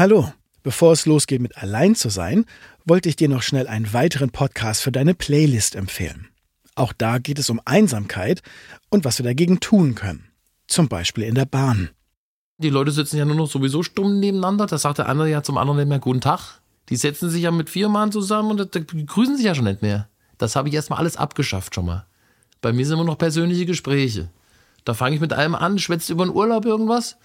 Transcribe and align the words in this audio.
Hallo, 0.00 0.32
bevor 0.62 0.94
es 0.94 1.04
losgeht 1.04 1.42
mit 1.42 1.58
Allein 1.58 1.94
zu 1.94 2.08
sein, 2.08 2.46
wollte 2.86 3.10
ich 3.10 3.16
dir 3.16 3.28
noch 3.28 3.42
schnell 3.42 3.68
einen 3.68 3.92
weiteren 3.92 4.30
Podcast 4.30 4.80
für 4.80 4.90
deine 4.90 5.12
Playlist 5.12 5.74
empfehlen. 5.74 6.28
Auch 6.74 6.94
da 6.94 7.18
geht 7.18 7.38
es 7.38 7.50
um 7.50 7.60
Einsamkeit 7.66 8.40
und 8.88 9.04
was 9.04 9.18
wir 9.18 9.24
dagegen 9.24 9.60
tun 9.60 9.94
können. 9.94 10.24
Zum 10.68 10.88
Beispiel 10.88 11.24
in 11.24 11.34
der 11.34 11.44
Bahn. 11.44 11.90
Die 12.56 12.70
Leute 12.70 12.92
sitzen 12.92 13.18
ja 13.18 13.26
nur 13.26 13.36
noch 13.36 13.50
sowieso 13.50 13.82
stumm 13.82 14.20
nebeneinander. 14.20 14.64
Da 14.64 14.78
sagt 14.78 14.96
der 14.96 15.06
eine 15.06 15.28
ja 15.28 15.42
zum 15.42 15.58
anderen 15.58 15.76
nicht 15.80 15.88
mehr 15.90 15.98
Guten 15.98 16.22
Tag. 16.22 16.62
Die 16.88 16.96
setzen 16.96 17.28
sich 17.28 17.42
ja 17.42 17.50
mit 17.50 17.68
vier 17.68 17.90
Mann 17.90 18.10
zusammen 18.10 18.58
und 18.58 19.06
grüßen 19.06 19.36
sich 19.36 19.44
ja 19.44 19.54
schon 19.54 19.66
nicht 19.66 19.82
mehr. 19.82 20.08
Das 20.38 20.56
habe 20.56 20.70
ich 20.70 20.74
erstmal 20.74 21.00
alles 21.00 21.18
abgeschafft 21.18 21.74
schon 21.74 21.84
mal. 21.84 22.06
Bei 22.62 22.72
mir 22.72 22.86
sind 22.86 22.94
immer 22.94 23.04
noch 23.04 23.18
persönliche 23.18 23.66
Gespräche. 23.66 24.30
Da 24.86 24.94
fange 24.94 25.16
ich 25.16 25.20
mit 25.20 25.34
einem 25.34 25.54
an, 25.54 25.78
schwätzt 25.78 26.08
über 26.08 26.24
den 26.24 26.34
Urlaub 26.34 26.64
irgendwas, 26.64 27.18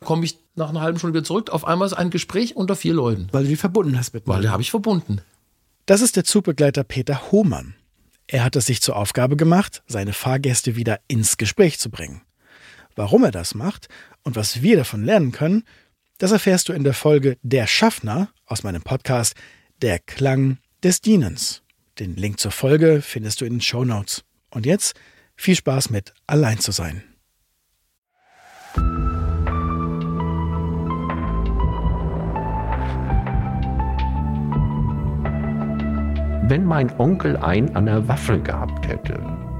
komme 0.00 0.24
ich 0.24 0.38
nach 0.54 0.70
einer 0.70 0.80
halben 0.80 0.98
Stunde 0.98 1.18
wieder 1.18 1.24
zurück. 1.24 1.50
Auf 1.50 1.66
einmal 1.66 1.86
ist 1.86 1.94
ein 1.94 2.10
Gespräch 2.10 2.56
unter 2.56 2.76
vier 2.76 2.94
Leuten. 2.94 3.28
Weil 3.32 3.44
du 3.44 3.50
die 3.50 3.56
verbunden 3.56 3.98
hast 3.98 4.14
mit 4.14 4.26
Weil 4.26 4.42
die 4.42 4.48
habe 4.48 4.62
ich 4.62 4.70
verbunden. 4.70 5.20
Das 5.86 6.00
ist 6.00 6.16
der 6.16 6.24
Zugbegleiter 6.24 6.84
Peter 6.84 7.30
Hohmann. 7.30 7.74
Er 8.26 8.42
hat 8.42 8.56
es 8.56 8.66
sich 8.66 8.82
zur 8.82 8.96
Aufgabe 8.96 9.36
gemacht, 9.36 9.82
seine 9.86 10.12
Fahrgäste 10.12 10.74
wieder 10.74 10.98
ins 11.06 11.36
Gespräch 11.36 11.78
zu 11.78 11.90
bringen. 11.90 12.22
Warum 12.96 13.22
er 13.24 13.30
das 13.30 13.54
macht 13.54 13.88
und 14.24 14.34
was 14.34 14.62
wir 14.62 14.76
davon 14.76 15.04
lernen 15.04 15.30
können, 15.30 15.64
das 16.18 16.32
erfährst 16.32 16.68
du 16.68 16.72
in 16.72 16.82
der 16.82 16.94
Folge 16.94 17.36
Der 17.42 17.66
Schaffner 17.66 18.30
aus 18.46 18.62
meinem 18.62 18.82
Podcast 18.82 19.34
Der 19.82 19.98
Klang 19.98 20.58
des 20.82 21.02
Dienens. 21.02 21.62
Den 21.98 22.16
Link 22.16 22.40
zur 22.40 22.50
Folge 22.50 23.02
findest 23.02 23.40
du 23.40 23.44
in 23.44 23.54
den 23.54 23.60
Show 23.60 23.84
Notes. 23.84 24.24
Und 24.50 24.66
jetzt 24.66 24.94
viel 25.36 25.54
Spaß 25.54 25.90
mit 25.90 26.14
Allein 26.26 26.58
zu 26.58 26.72
sein. 26.72 27.04
Wenn 36.48 36.64
mein 36.64 36.96
Onkel 37.00 37.36
einen 37.38 37.74
an 37.74 37.86
der 37.86 38.06
Waffel 38.06 38.40
gehabt 38.40 38.86
hätte, 38.86 39.18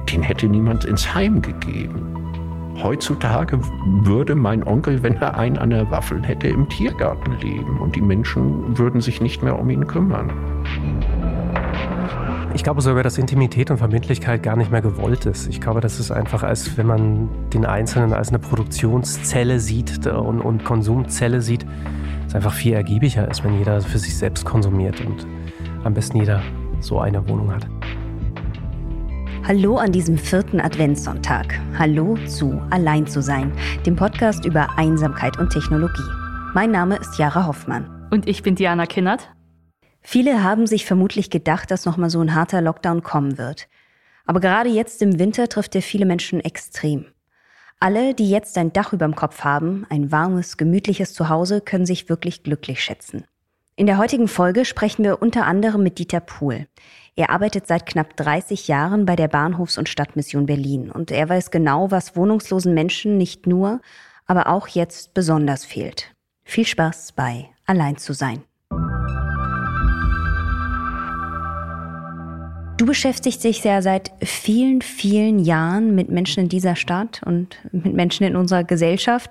den 0.09 0.23
hätte 0.23 0.47
niemand 0.47 0.85
ins 0.85 1.13
Heim 1.13 1.43
gegeben. 1.43 2.15
Heutzutage 2.81 3.59
würde 4.05 4.37
mein 4.37 4.63
Onkel, 4.63 5.03
wenn 5.03 5.17
er 5.17 5.37
einen 5.37 5.59
an 5.59 5.71
der 5.71 5.91
Waffel 5.91 6.23
hätte, 6.23 6.47
im 6.47 6.69
Tiergarten 6.69 7.41
leben 7.41 7.81
und 7.81 7.97
die 7.97 8.01
Menschen 8.01 8.79
würden 8.79 9.01
sich 9.01 9.21
nicht 9.21 9.43
mehr 9.43 9.59
um 9.59 9.69
ihn 9.69 9.89
kümmern. 9.89 10.31
Ich 12.55 12.63
glaube 12.63 12.81
sogar, 12.83 13.03
dass 13.03 13.19
Intimität 13.19 13.73
und 13.73 13.79
Verbindlichkeit 13.79 14.45
gar 14.45 14.55
nicht 14.55 14.71
mehr 14.71 14.81
gewollt 14.81 15.27
ist. 15.27 15.49
Ich 15.49 15.61
glaube, 15.61 15.81
das 15.81 15.99
ist 15.99 16.13
einfach, 16.13 16.45
als 16.45 16.79
wenn 16.79 16.87
man 16.87 17.29
den 17.53 17.67
Einzelnen 17.67 18.13
als 18.13 18.29
eine 18.29 18.39
Produktionszelle 18.39 19.59
sieht 19.59 20.07
und, 20.07 20.41
und 20.41 20.65
Konsumzelle 20.65 21.43
sieht, 21.43 21.67
es 22.29 22.37
einfach 22.37 22.53
viel 22.53 22.75
ergiebiger 22.75 23.29
ist, 23.29 23.43
wenn 23.43 23.59
jeder 23.59 23.81
für 23.81 23.99
sich 23.99 24.17
selbst 24.17 24.45
konsumiert 24.45 25.05
und 25.05 25.27
am 25.83 25.93
besten 25.93 26.19
jeder 26.19 26.43
so 26.87 27.01
eine 27.01 27.29
Wohnung 27.29 27.53
hat. 27.53 27.67
Hallo 29.47 29.77
an 29.77 29.93
diesem 29.93 30.19
vierten 30.19 30.61
Adventssonntag. 30.61 31.61
Hallo 31.79 32.17
zu 32.27 32.61
Allein 32.71 33.07
zu 33.07 33.23
sein, 33.23 33.53
dem 33.85 33.97
Podcast 33.97 34.45
über 34.45 34.79
Einsamkeit 34.79 35.39
und 35.39 35.51
Technologie. 35.51 36.03
Mein 36.55 36.71
Name 36.71 36.97
ist 36.97 37.19
Jara 37.19 37.47
Hoffmann. 37.47 38.09
Und 38.11 38.29
ich 38.29 38.43
bin 38.43 38.55
Diana 38.55 38.87
Kinnert. 38.87 39.29
Viele 40.01 40.43
haben 40.43 40.67
sich 40.67 40.87
vermutlich 40.87 41.31
gedacht, 41.31 41.71
dass 41.71 41.85
nochmal 41.85 42.11
so 42.11 42.21
ein 42.21 42.35
harter 42.35 42.61
Lockdown 42.61 43.03
kommen 43.03 43.39
wird. 43.39 43.69
Aber 44.25 44.41
gerade 44.41 44.69
jetzt 44.69 45.03
im 45.03 45.19
Winter 45.19 45.49
trifft 45.49 45.75
er 45.75 45.83
viele 45.83 46.07
Menschen 46.07 46.41
extrem. 46.41 47.07
Alle, 47.79 48.15
die 48.15 48.31
jetzt 48.31 48.57
ein 48.59 48.73
Dach 48.73 48.93
überm 48.93 49.15
Kopf 49.15 49.45
haben, 49.45 49.85
ein 49.91 50.11
warmes, 50.11 50.57
gemütliches 50.57 51.13
Zuhause, 51.13 51.61
können 51.61 51.87
sich 51.87 52.09
wirklich 52.09 52.43
glücklich 52.43 52.83
schätzen. 52.83 53.25
In 53.79 53.85
der 53.85 53.99
heutigen 53.99 54.27
Folge 54.27 54.65
sprechen 54.65 55.05
wir 55.05 55.21
unter 55.21 55.45
anderem 55.45 55.83
mit 55.83 55.99
Dieter 55.99 56.21
Pohl. 56.21 56.67
Er 57.15 57.29
arbeitet 57.29 57.67
seit 57.67 57.85
knapp 57.85 58.17
30 58.17 58.69
Jahren 58.69 59.05
bei 59.05 59.17
der 59.17 59.29
Bahnhofs- 59.29 59.77
und 59.77 59.91
Stadtmission 59.91 60.47
Berlin 60.47 60.91
und 60.91 61.11
er 61.11 61.29
weiß 61.29 61.51
genau, 61.51 61.91
was 61.91 62.17
wohnungslosen 62.17 62.73
Menschen 62.73 63.19
nicht 63.19 63.47
nur, 63.47 63.83
aber 64.25 64.47
auch 64.47 64.67
jetzt 64.67 65.13
besonders 65.13 65.67
fehlt. 65.67 66.15
Viel 66.43 66.65
Spaß 66.65 67.13
bei 67.13 67.51
Allein 67.67 67.99
zu 67.99 68.15
sein. 68.15 68.45
Du 72.77 72.85
beschäftigst 72.85 73.43
dich 73.43 73.65
ja 73.65 73.81
seit 73.81 74.13
vielen, 74.23 74.83
vielen 74.83 75.39
Jahren 75.39 75.95
mit 75.95 76.11
Menschen 76.11 76.41
in 76.41 76.49
dieser 76.51 76.77
Stadt 76.77 77.23
und 77.25 77.57
mit 77.73 77.95
Menschen 77.95 78.25
in 78.25 78.37
unserer 78.37 78.65
Gesellschaft, 78.65 79.31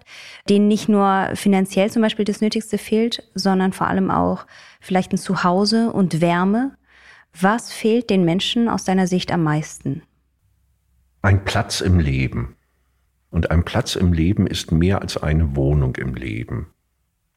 denen 0.49 0.67
nicht 0.67 0.89
nur 0.89 1.29
finanziell 1.35 1.91
zum 1.91 2.01
Beispiel 2.01 2.25
das 2.25 2.41
Nötigste 2.41 2.79
fehlt, 2.79 3.21
sondern 3.35 3.71
vor 3.71 3.85
allem 3.85 4.09
auch 4.09 4.47
vielleicht 4.81 5.13
ein 5.13 5.19
Zuhause 5.19 5.91
und 5.91 6.21
Wärme. 6.21 6.75
Was 7.39 7.71
fehlt 7.71 8.09
den 8.09 8.25
Menschen 8.25 8.67
aus 8.67 8.83
deiner 8.83 9.05
Sicht 9.05 9.31
am 9.31 9.43
meisten? 9.43 10.01
Ein 11.21 11.45
Platz 11.45 11.81
im 11.81 11.99
Leben. 11.99 12.55
Und 13.29 13.51
ein 13.51 13.63
Platz 13.63 13.95
im 13.95 14.11
Leben 14.11 14.47
ist 14.47 14.71
mehr 14.71 15.03
als 15.03 15.17
eine 15.17 15.55
Wohnung 15.55 15.97
im 15.97 16.15
Leben. 16.15 16.73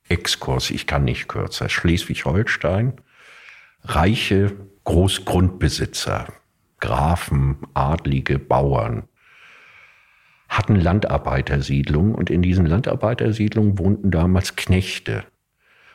Exkurs, 0.09 0.71
ich 0.71 0.87
kann 0.87 1.05
nicht 1.05 1.29
kürzer. 1.29 1.69
Schleswig-Holstein, 1.69 2.95
reiche 3.83 4.57
Großgrundbesitzer, 4.89 6.33
Grafen, 6.81 7.59
Adlige, 7.75 8.39
Bauern, 8.39 9.03
hatten 10.49 10.77
Landarbeitersiedlungen 10.77 12.15
und 12.15 12.31
in 12.31 12.41
diesen 12.41 12.65
Landarbeitersiedlungen 12.65 13.79
wohnten 13.79 14.11
damals 14.11 14.57
Knechte. 14.57 15.25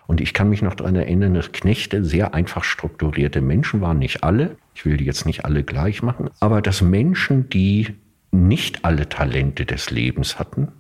Und 0.05 0.21
ich 0.21 0.35
kann 0.35 0.47
mich 0.47 0.61
noch 0.61 0.75
daran 0.75 0.95
erinnern, 0.95 1.33
dass 1.33 1.51
Knechte 1.51 2.05
sehr 2.05 2.35
einfach 2.35 2.63
strukturierte 2.63 3.41
Menschen 3.41 3.81
waren, 3.81 3.97
nicht 3.97 4.23
alle, 4.23 4.57
ich 4.75 4.85
will 4.85 4.97
die 4.97 5.05
jetzt 5.05 5.25
nicht 5.25 5.43
alle 5.43 5.63
gleich 5.63 6.03
machen, 6.03 6.29
aber 6.39 6.61
dass 6.61 6.83
Menschen, 6.83 7.49
die 7.49 7.95
nicht 8.29 8.85
alle 8.85 9.09
Talente 9.09 9.65
des 9.65 9.89
Lebens 9.89 10.37
hatten, 10.37 10.71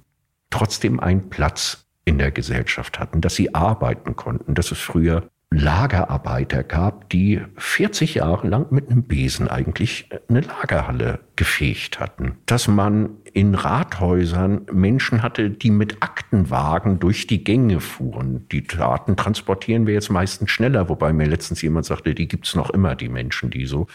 trotzdem 0.51 0.99
einen 0.99 1.31
Platz 1.31 1.87
in 2.05 2.19
der 2.19 2.29
Gesellschaft 2.29 2.99
hatten, 2.99 3.21
dass 3.21 3.33
sie 3.33 3.55
arbeiten 3.55 4.15
konnten, 4.15 4.53
dass 4.53 4.71
es 4.71 4.77
früher 4.77 5.31
Lagerarbeiter 5.53 6.63
gab, 6.63 7.09
die 7.09 7.41
40 7.57 8.15
Jahre 8.15 8.47
lang 8.47 8.67
mit 8.71 8.89
einem 8.89 9.03
Besen 9.03 9.47
eigentlich 9.47 10.09
eine 10.27 10.41
Lagerhalle 10.41 11.19
gefegt 11.35 11.99
hatten. 11.99 12.37
Dass 12.45 12.67
man 12.67 13.09
in 13.33 13.55
Rathäusern 13.55 14.65
Menschen 14.71 15.21
hatte, 15.21 15.49
die 15.49 15.71
mit 15.71 16.01
Aktenwagen 16.01 16.99
durch 16.99 17.27
die 17.27 17.43
Gänge 17.43 17.79
fuhren. 17.79 18.47
Die 18.51 18.65
Daten 18.65 19.15
transportieren 19.15 19.87
wir 19.87 19.93
jetzt 19.93 20.09
meistens 20.09 20.51
schneller, 20.51 20.89
wobei 20.89 21.13
mir 21.13 21.27
letztens 21.27 21.61
jemand 21.61 21.85
sagte, 21.85 22.13
die 22.13 22.27
gibt's 22.27 22.55
noch 22.55 22.69
immer, 22.69 22.95
die 22.95 23.09
Menschen, 23.09 23.49
die 23.49 23.65
so. 23.65 23.87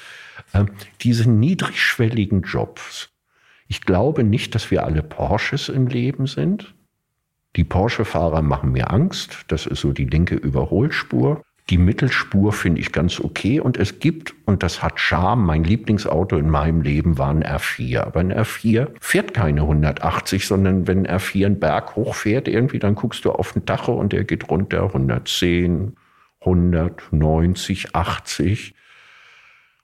Äh, 0.52 0.64
diese 1.00 1.28
niedrigschwelligen 1.30 2.42
Jobs. 2.42 3.10
Ich 3.68 3.82
glaube 3.82 4.24
nicht, 4.24 4.54
dass 4.54 4.70
wir 4.70 4.84
alle 4.84 5.02
Porsches 5.02 5.68
im 5.68 5.86
Leben 5.86 6.26
sind. 6.26 6.74
Die 7.56 7.64
Porsche-Fahrer 7.64 8.42
machen 8.42 8.72
mir 8.72 8.91
Angst. 8.91 9.44
Das 9.48 9.66
ist 9.66 9.80
so 9.80 9.92
die 9.92 10.04
linke 10.04 10.34
Überholspur. 10.34 11.42
Die 11.70 11.76
Mittelspur 11.76 12.54
finde 12.54 12.80
ich 12.80 12.92
ganz 12.92 13.20
okay 13.20 13.60
und 13.60 13.76
es 13.76 13.98
gibt, 13.98 14.34
und 14.46 14.62
das 14.62 14.82
hat 14.82 14.98
Charme, 14.98 15.44
mein 15.44 15.64
Lieblingsauto 15.64 16.38
in 16.38 16.48
meinem 16.48 16.80
Leben 16.80 17.18
war 17.18 17.28
ein 17.28 17.44
R4. 17.44 18.00
Aber 18.00 18.20
ein 18.20 18.32
R4 18.32 18.88
fährt 19.00 19.34
keine 19.34 19.60
180, 19.62 20.46
sondern 20.46 20.86
wenn 20.86 21.06
ein 21.06 21.18
R4 21.18 21.44
einen 21.44 21.60
Berg 21.60 21.94
hochfährt, 21.94 22.48
irgendwie, 22.48 22.78
dann 22.78 22.94
guckst 22.94 23.26
du 23.26 23.32
auf 23.32 23.52
den 23.52 23.66
Dache 23.66 23.92
und 23.92 24.14
der 24.14 24.24
geht 24.24 24.48
runter 24.48 24.84
110, 24.84 25.94
190, 26.40 27.94
80. 27.94 28.74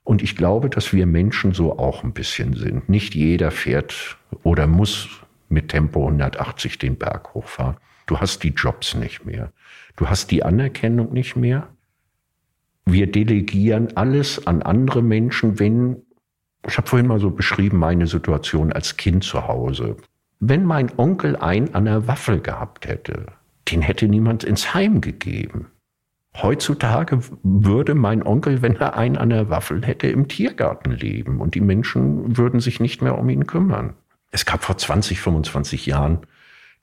Und 0.03 0.23
ich 0.23 0.35
glaube, 0.35 0.71
dass 0.71 0.91
wir 0.91 1.05
Menschen 1.05 1.53
so 1.53 1.77
auch 1.77 2.03
ein 2.03 2.13
bisschen 2.13 2.53
sind. 2.53 2.89
Nicht 2.89 3.13
jeder 3.13 3.51
fährt 3.51 4.17
oder 4.41 4.65
muss 4.65 5.09
mit 5.49 5.69
Tempo 5.69 6.03
180 6.07 6.79
den 6.79 6.97
Berg 6.97 7.35
hochfahren. 7.35 7.77
Du 8.07 8.19
hast 8.19 8.43
die 8.43 8.49
Jobs 8.49 8.95
nicht 8.95 9.25
mehr. 9.25 9.51
Du 9.95 10.09
hast 10.09 10.31
die 10.31 10.43
Anerkennung 10.43 11.13
nicht 11.13 11.35
mehr 11.35 11.69
wir 12.85 13.11
delegieren 13.11 13.97
alles 13.97 14.45
an 14.45 14.61
andere 14.61 15.01
Menschen, 15.01 15.59
wenn, 15.59 16.03
ich 16.67 16.77
habe 16.77 16.87
vorhin 16.87 17.07
mal 17.07 17.19
so 17.19 17.31
beschrieben, 17.31 17.77
meine 17.77 18.07
Situation 18.07 18.71
als 18.71 18.95
Kind 18.97 19.23
zu 19.23 19.47
Hause. 19.47 19.97
Wenn 20.39 20.65
mein 20.65 20.91
Onkel 20.97 21.35
einen 21.35 21.73
an 21.73 21.85
der 21.85 22.07
Waffel 22.07 22.39
gehabt 22.39 22.87
hätte, 22.87 23.27
den 23.71 23.81
hätte 23.81 24.07
niemand 24.07 24.43
ins 24.43 24.73
Heim 24.73 25.01
gegeben. 25.01 25.71
Heutzutage 26.39 27.19
würde 27.43 27.95
mein 27.95 28.21
Onkel, 28.21 28.61
wenn 28.61 28.75
er 28.75 28.95
einen 28.97 29.17
an 29.17 29.29
der 29.29 29.49
Waffel 29.49 29.83
hätte, 29.83 30.07
im 30.07 30.27
Tiergarten 30.27 30.91
leben 30.91 31.39
und 31.39 31.55
die 31.55 31.61
Menschen 31.61 32.37
würden 32.37 32.59
sich 32.59 32.79
nicht 32.79 33.01
mehr 33.01 33.17
um 33.17 33.29
ihn 33.29 33.47
kümmern. 33.47 33.93
Es 34.31 34.45
gab 34.45 34.63
vor 34.63 34.77
20, 34.77 35.21
25 35.21 35.85
Jahren 35.85 36.19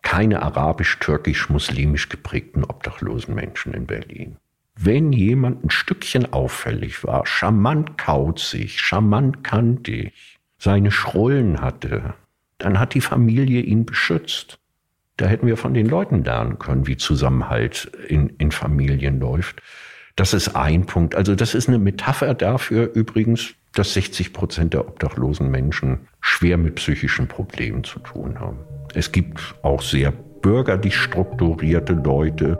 keine 0.00 0.42
arabisch-türkisch-muslimisch 0.42 2.08
geprägten 2.08 2.64
obdachlosen 2.64 3.34
Menschen 3.34 3.74
in 3.74 3.86
Berlin 3.86 4.38
wenn 4.74 5.12
jemand 5.12 5.64
ein 5.64 5.70
Stückchen 5.70 6.32
auffällig 6.32 7.04
war, 7.04 7.26
charmant 7.26 7.98
kauzig, 7.98 8.80
charmant 8.80 9.44
kantig, 9.44 10.12
seine 10.58 10.90
Schrullen 10.90 11.60
hatte, 11.60 12.14
dann 12.58 12.78
hat 12.78 12.94
die 12.94 13.00
Familie 13.00 13.60
ihn 13.60 13.84
beschützt. 13.84 14.58
Da 15.16 15.26
hätten 15.26 15.46
wir 15.46 15.56
von 15.56 15.74
den 15.74 15.86
Leuten 15.86 16.24
lernen 16.24 16.58
können, 16.58 16.86
wie 16.86 16.96
Zusammenhalt 16.96 17.90
in, 18.08 18.30
in 18.38 18.50
Familien 18.50 19.20
läuft. 19.20 19.60
Das 20.16 20.34
ist 20.34 20.56
ein 20.56 20.86
Punkt. 20.86 21.14
Also 21.14 21.34
das 21.34 21.54
ist 21.54 21.68
eine 21.68 21.78
Metapher 21.78 22.34
dafür 22.34 22.90
übrigens, 22.94 23.54
dass 23.74 23.94
60 23.94 24.32
Prozent 24.32 24.74
der 24.74 24.86
obdachlosen 24.86 25.50
Menschen 25.50 26.08
schwer 26.20 26.58
mit 26.58 26.76
psychischen 26.76 27.28
Problemen 27.28 27.84
zu 27.84 27.98
tun 28.00 28.38
haben. 28.38 28.58
Es 28.94 29.12
gibt 29.12 29.54
auch 29.62 29.82
sehr 29.82 30.12
bürgerlich 30.12 30.96
strukturierte 30.96 31.94
Leute. 31.94 32.58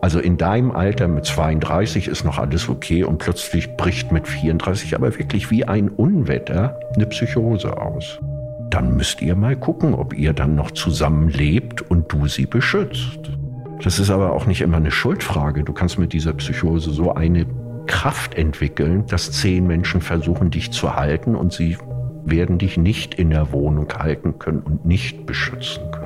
Also 0.00 0.18
in 0.18 0.38
deinem 0.38 0.70
Alter 0.70 1.08
mit 1.08 1.26
32 1.26 2.08
ist 2.08 2.24
noch 2.24 2.38
alles 2.38 2.68
okay 2.68 3.04
und 3.04 3.18
plötzlich 3.18 3.76
bricht 3.76 4.12
mit 4.12 4.26
34 4.26 4.94
aber 4.94 5.18
wirklich 5.18 5.50
wie 5.50 5.64
ein 5.64 5.90
Unwetter 5.90 6.80
eine 6.94 7.06
Psychose 7.06 7.76
aus. 7.76 8.18
Dann 8.70 8.96
müsst 8.96 9.20
ihr 9.20 9.34
mal 9.34 9.56
gucken, 9.56 9.94
ob 9.94 10.14
ihr 10.14 10.32
dann 10.32 10.54
noch 10.54 10.70
zusammenlebt 10.70 11.82
und 11.82 12.10
du 12.10 12.28
sie 12.28 12.46
beschützt. 12.46 13.30
Das 13.82 13.98
ist 13.98 14.10
aber 14.10 14.32
auch 14.32 14.46
nicht 14.46 14.60
immer 14.60 14.78
eine 14.78 14.90
Schuldfrage. 14.90 15.64
Du 15.64 15.72
kannst 15.72 15.98
mit 15.98 16.12
dieser 16.12 16.32
Psychose 16.34 16.90
so 16.90 17.14
eine 17.14 17.46
Kraft 17.86 18.34
entwickeln, 18.34 19.04
dass 19.06 19.32
zehn 19.32 19.66
Menschen 19.66 20.00
versuchen, 20.00 20.50
dich 20.50 20.70
zu 20.70 20.94
halten 20.94 21.34
und 21.34 21.52
sie 21.52 21.76
werden 22.24 22.58
dich 22.58 22.76
nicht 22.76 23.14
in 23.14 23.30
der 23.30 23.52
Wohnung 23.52 23.88
halten 23.98 24.38
können 24.38 24.60
und 24.60 24.84
nicht 24.84 25.26
beschützen 25.26 25.90
können. 25.90 25.99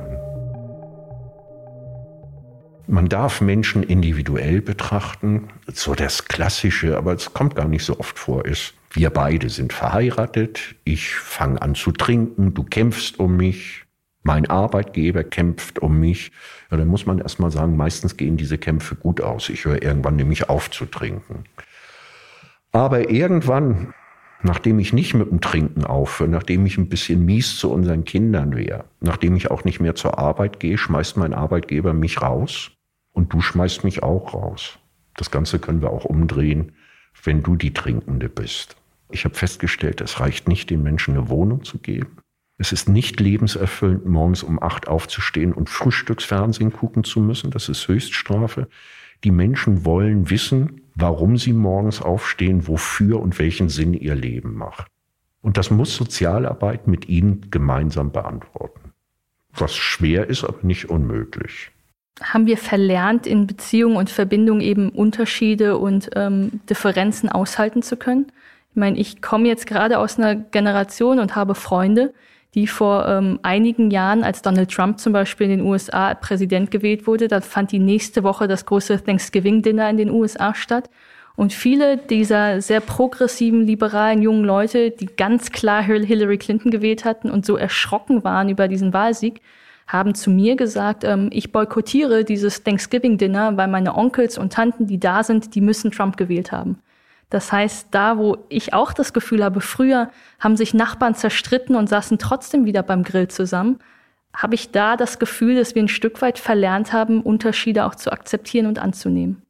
Man 2.87 3.09
darf 3.09 3.41
Menschen 3.41 3.83
individuell 3.83 4.61
betrachten. 4.61 5.47
So 5.73 5.95
das 5.95 6.25
Klassische, 6.25 6.97
aber 6.97 7.13
es 7.13 7.33
kommt 7.33 7.55
gar 7.55 7.67
nicht 7.67 7.83
so 7.83 7.99
oft 7.99 8.19
vor, 8.19 8.45
ist, 8.45 8.73
wir 8.91 9.09
beide 9.09 9.49
sind 9.49 9.73
verheiratet, 9.73 10.75
ich 10.83 11.15
fange 11.15 11.61
an 11.61 11.75
zu 11.75 11.91
trinken, 11.91 12.53
du 12.53 12.63
kämpfst 12.63 13.19
um 13.19 13.35
mich, 13.35 13.83
mein 14.23 14.49
Arbeitgeber 14.49 15.23
kämpft 15.23 15.79
um 15.79 15.99
mich. 15.99 16.31
Ja, 16.71 16.77
dann 16.77 16.87
muss 16.87 17.05
man 17.05 17.19
erstmal 17.19 17.51
sagen, 17.51 17.75
meistens 17.75 18.17
gehen 18.17 18.37
diese 18.37 18.57
Kämpfe 18.57 18.95
gut 18.95 19.21
aus. 19.21 19.49
Ich 19.49 19.65
höre 19.65 19.81
irgendwann 19.81 20.15
nämlich 20.15 20.49
auf 20.49 20.71
zu 20.71 20.85
trinken. 20.85 21.43
Aber 22.71 23.09
irgendwann, 23.09 23.93
nachdem 24.41 24.79
ich 24.79 24.93
nicht 24.93 25.13
mit 25.13 25.29
dem 25.29 25.41
Trinken 25.41 25.83
aufhöre, 25.83 26.29
nachdem 26.29 26.65
ich 26.65 26.77
ein 26.77 26.89
bisschen 26.89 27.25
mies 27.25 27.57
zu 27.57 27.71
unseren 27.71 28.05
Kindern 28.05 28.55
wäre, 28.55 28.85
nachdem 28.99 29.35
ich 29.35 29.51
auch 29.51 29.63
nicht 29.63 29.79
mehr 29.79 29.95
zur 29.95 30.17
Arbeit 30.17 30.59
gehe, 30.59 30.77
schmeißt 30.77 31.17
mein 31.17 31.33
Arbeitgeber 31.33 31.93
mich 31.93 32.21
raus 32.21 32.74
und 33.15 33.33
du 33.33 33.41
schmeißt 33.41 33.83
mich 33.83 34.03
auch 34.03 34.33
raus. 34.33 34.77
Das 35.15 35.31
Ganze 35.31 35.57
können 35.57 35.81
wir 35.81 35.89
auch 35.89 36.05
umdrehen, 36.05 36.73
wenn 37.23 37.41
du 37.41 37.55
die 37.55 37.73
Trinkende 37.73 38.29
bist. 38.29 38.75
Ich 39.09 39.23
habe 39.23 39.35
festgestellt, 39.35 40.01
es 40.01 40.19
reicht 40.19 40.47
nicht, 40.47 40.69
den 40.69 40.83
Menschen 40.83 41.15
eine 41.15 41.29
Wohnung 41.29 41.63
zu 41.63 41.79
geben. 41.79 42.17
Es 42.57 42.71
ist 42.71 42.89
nicht 42.89 43.19
lebenserfüllend, 43.19 44.05
morgens 44.05 44.43
um 44.43 44.61
acht 44.61 44.87
aufzustehen 44.87 45.53
und 45.53 45.69
Frühstücksfernsehen 45.69 46.73
gucken 46.73 47.03
zu 47.03 47.19
müssen. 47.19 47.51
Das 47.51 47.69
ist 47.69 47.87
Höchststrafe. 47.87 48.67
Die 49.23 49.31
Menschen 49.31 49.85
wollen 49.85 50.29
wissen, 50.29 50.81
warum 50.95 51.37
sie 51.37 51.53
morgens 51.53 52.01
aufstehen, 52.01 52.67
wofür 52.67 53.21
und 53.21 53.39
welchen 53.39 53.69
Sinn 53.69 53.93
ihr 53.93 54.15
Leben 54.15 54.55
macht. 54.55 54.87
Und 55.41 55.57
das 55.57 55.69
muss 55.69 55.95
Sozialarbeit 55.95 56.87
mit 56.87 57.07
ihnen 57.07 57.49
gemeinsam 57.49 58.11
beantworten. 58.11 58.91
Was 59.53 59.75
schwer 59.75 60.27
ist, 60.27 60.43
aber 60.43 60.59
nicht 60.63 60.89
unmöglich. 60.89 61.71
Haben 62.21 62.47
wir 62.47 62.57
verlernt, 62.57 63.27
in 63.27 63.45
Beziehungen 63.45 63.97
und 63.97 64.09
Verbindungen 64.09 64.61
eben 64.61 64.89
Unterschiede 64.89 65.77
und 65.77 66.09
ähm, 66.15 66.61
Differenzen 66.69 67.29
aushalten 67.29 67.81
zu 67.81 67.97
können? 67.97 68.27
Ich 68.71 68.77
meine, 68.77 68.97
ich 68.97 69.21
komme 69.21 69.47
jetzt 69.47 69.67
gerade 69.67 69.99
aus 69.99 70.17
einer 70.17 70.35
Generation 70.35 71.19
und 71.19 71.35
habe 71.35 71.55
Freunde, 71.55 72.13
die 72.55 72.67
vor 72.67 73.05
ähm, 73.07 73.39
einigen 73.43 73.91
Jahren, 73.91 74.23
als 74.23 74.41
Donald 74.41 74.71
Trump 74.71 74.99
zum 74.99 75.11
Beispiel 75.11 75.49
in 75.49 75.57
den 75.57 75.67
USA 75.67 76.13
Präsident 76.13 76.71
gewählt 76.71 77.05
wurde, 77.05 77.27
da 77.27 77.41
fand 77.41 77.73
die 77.73 77.79
nächste 77.79 78.23
Woche 78.23 78.47
das 78.47 78.65
große 78.65 79.03
Thanksgiving-Dinner 79.03 79.89
in 79.89 79.97
den 79.97 80.09
USA 80.09 80.55
statt. 80.55 80.89
Und 81.35 81.51
viele 81.51 81.97
dieser 81.97 82.61
sehr 82.61 82.79
progressiven, 82.79 83.67
liberalen 83.67 84.21
jungen 84.21 84.45
Leute, 84.45 84.91
die 84.91 85.07
ganz 85.07 85.51
klar 85.51 85.83
Hillary 85.83 86.37
Clinton 86.37 86.71
gewählt 86.71 87.03
hatten 87.03 87.29
und 87.29 87.45
so 87.45 87.57
erschrocken 87.57 88.23
waren 88.23 88.47
über 88.47 88.69
diesen 88.69 88.93
Wahlsieg, 88.93 89.41
haben 89.87 90.15
zu 90.15 90.29
mir 90.29 90.55
gesagt, 90.55 91.03
ähm, 91.03 91.29
ich 91.31 91.51
boykottiere 91.51 92.23
dieses 92.23 92.63
Thanksgiving-Dinner, 92.63 93.57
weil 93.57 93.67
meine 93.67 93.95
Onkels 93.95 94.37
und 94.37 94.53
Tanten, 94.53 94.87
die 94.87 94.99
da 94.99 95.23
sind, 95.23 95.55
die 95.55 95.61
müssen 95.61 95.91
Trump 95.91 96.17
gewählt 96.17 96.51
haben. 96.51 96.79
Das 97.29 97.51
heißt, 97.51 97.87
da, 97.91 98.17
wo 98.17 98.37
ich 98.49 98.73
auch 98.73 98.93
das 98.93 99.13
Gefühl 99.13 99.43
habe, 99.43 99.61
früher 99.61 100.09
haben 100.39 100.57
sich 100.57 100.73
Nachbarn 100.73 101.15
zerstritten 101.15 101.75
und 101.75 101.89
saßen 101.89 102.17
trotzdem 102.17 102.65
wieder 102.65 102.83
beim 102.83 103.03
Grill 103.03 103.27
zusammen, 103.27 103.79
habe 104.35 104.55
ich 104.55 104.71
da 104.71 104.97
das 104.97 105.17
Gefühl, 105.17 105.55
dass 105.55 105.75
wir 105.75 105.83
ein 105.83 105.87
Stück 105.87 106.21
weit 106.21 106.39
verlernt 106.39 106.93
haben, 106.93 107.21
Unterschiede 107.21 107.85
auch 107.85 107.95
zu 107.95 108.11
akzeptieren 108.11 108.67
und 108.67 108.79
anzunehmen. 108.79 109.41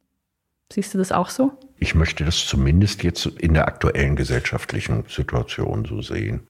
Siehst 0.72 0.94
du 0.94 0.98
das 0.98 1.12
auch 1.12 1.28
so? 1.28 1.52
Ich 1.78 1.94
möchte 1.94 2.24
das 2.24 2.46
zumindest 2.46 3.02
jetzt 3.02 3.26
in 3.26 3.54
der 3.54 3.68
aktuellen 3.68 4.16
gesellschaftlichen 4.16 5.04
Situation 5.08 5.84
so 5.84 6.02
sehen. 6.02 6.46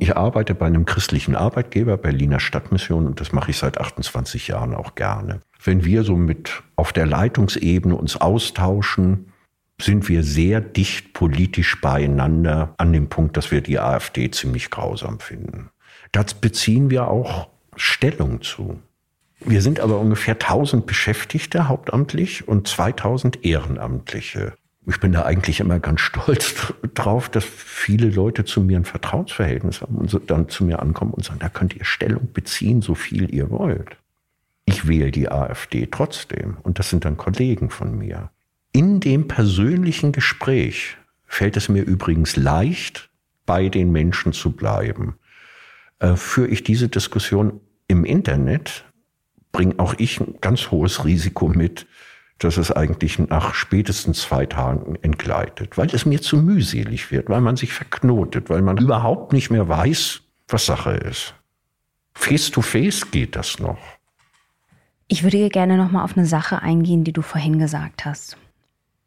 Ich 0.00 0.16
arbeite 0.16 0.54
bei 0.54 0.64
einem 0.64 0.86
christlichen 0.86 1.36
Arbeitgeber, 1.36 1.98
Berliner 1.98 2.40
Stadtmission, 2.40 3.06
und 3.06 3.20
das 3.20 3.32
mache 3.32 3.50
ich 3.50 3.58
seit 3.58 3.78
28 3.78 4.48
Jahren 4.48 4.74
auch 4.74 4.94
gerne. 4.94 5.40
Wenn 5.62 5.84
wir 5.84 6.04
so 6.04 6.16
mit 6.16 6.62
auf 6.74 6.94
der 6.94 7.04
Leitungsebene 7.04 7.94
uns 7.94 8.16
austauschen, 8.16 9.30
sind 9.78 10.08
wir 10.08 10.22
sehr 10.22 10.62
dicht 10.62 11.12
politisch 11.12 11.82
beieinander 11.82 12.74
an 12.78 12.94
dem 12.94 13.10
Punkt, 13.10 13.36
dass 13.36 13.50
wir 13.50 13.60
die 13.60 13.78
AfD 13.78 14.30
ziemlich 14.30 14.70
grausam 14.70 15.20
finden. 15.20 15.68
Das 16.12 16.32
beziehen 16.32 16.88
wir 16.88 17.08
auch 17.08 17.48
Stellung 17.76 18.40
zu. 18.40 18.80
Wir 19.44 19.60
sind 19.60 19.80
aber 19.80 19.98
ungefähr 19.98 20.34
1000 20.34 20.86
Beschäftigte 20.86 21.68
hauptamtlich 21.68 22.48
und 22.48 22.66
2000 22.66 23.44
Ehrenamtliche. 23.44 24.54
Ich 24.90 24.98
bin 24.98 25.12
da 25.12 25.22
eigentlich 25.22 25.60
immer 25.60 25.78
ganz 25.78 26.00
stolz 26.00 26.72
drauf, 26.94 27.28
dass 27.28 27.44
viele 27.44 28.10
Leute 28.10 28.44
zu 28.44 28.60
mir 28.60 28.76
ein 28.76 28.84
Vertrauensverhältnis 28.84 29.82
haben 29.82 29.96
und 29.96 30.20
dann 30.28 30.48
zu 30.48 30.64
mir 30.64 30.80
ankommen 30.80 31.12
und 31.12 31.24
sagen, 31.24 31.38
da 31.38 31.48
könnt 31.48 31.76
ihr 31.76 31.84
Stellung 31.84 32.32
beziehen, 32.32 32.82
so 32.82 32.96
viel 32.96 33.32
ihr 33.32 33.50
wollt. 33.50 33.96
Ich 34.64 34.88
wähle 34.88 35.10
die 35.10 35.30
AfD 35.30 35.86
trotzdem 35.90 36.56
und 36.62 36.78
das 36.78 36.90
sind 36.90 37.04
dann 37.04 37.16
Kollegen 37.16 37.70
von 37.70 37.96
mir. 37.96 38.30
In 38.72 39.00
dem 39.00 39.28
persönlichen 39.28 40.12
Gespräch 40.12 40.96
fällt 41.24 41.56
es 41.56 41.68
mir 41.68 41.82
übrigens 41.82 42.36
leicht, 42.36 43.10
bei 43.46 43.68
den 43.68 43.90
Menschen 43.92 44.32
zu 44.32 44.52
bleiben. 44.52 45.14
Äh, 45.98 46.16
führe 46.16 46.48
ich 46.48 46.62
diese 46.62 46.88
Diskussion 46.88 47.60
im 47.88 48.04
Internet, 48.04 48.84
bringe 49.52 49.78
auch 49.78 49.94
ich 49.98 50.20
ein 50.20 50.34
ganz 50.40 50.70
hohes 50.70 51.04
Risiko 51.04 51.48
mit, 51.48 51.86
dass 52.40 52.56
es 52.56 52.72
eigentlich 52.72 53.18
nach 53.18 53.54
spätestens 53.54 54.22
zwei 54.22 54.46
Tagen 54.46 54.96
entgleitet, 55.02 55.76
weil 55.76 55.88
es 55.94 56.06
mir 56.06 56.20
zu 56.22 56.38
mühselig 56.38 57.10
wird, 57.10 57.28
weil 57.28 57.42
man 57.42 57.56
sich 57.56 57.72
verknotet, 57.72 58.48
weil 58.50 58.62
man 58.62 58.78
überhaupt 58.78 59.32
nicht 59.32 59.50
mehr 59.50 59.68
weiß, 59.68 60.22
was 60.48 60.66
Sache 60.66 60.92
ist. 60.92 61.34
Face 62.14 62.50
to 62.50 62.62
face 62.62 63.10
geht 63.10 63.36
das 63.36 63.58
noch. 63.58 63.78
Ich 65.06 65.22
würde 65.22 65.48
gerne 65.50 65.76
noch 65.76 65.90
mal 65.90 66.02
auf 66.02 66.16
eine 66.16 66.26
Sache 66.26 66.62
eingehen, 66.62 67.04
die 67.04 67.12
du 67.12 67.22
vorhin 67.22 67.58
gesagt 67.58 68.04
hast. 68.04 68.36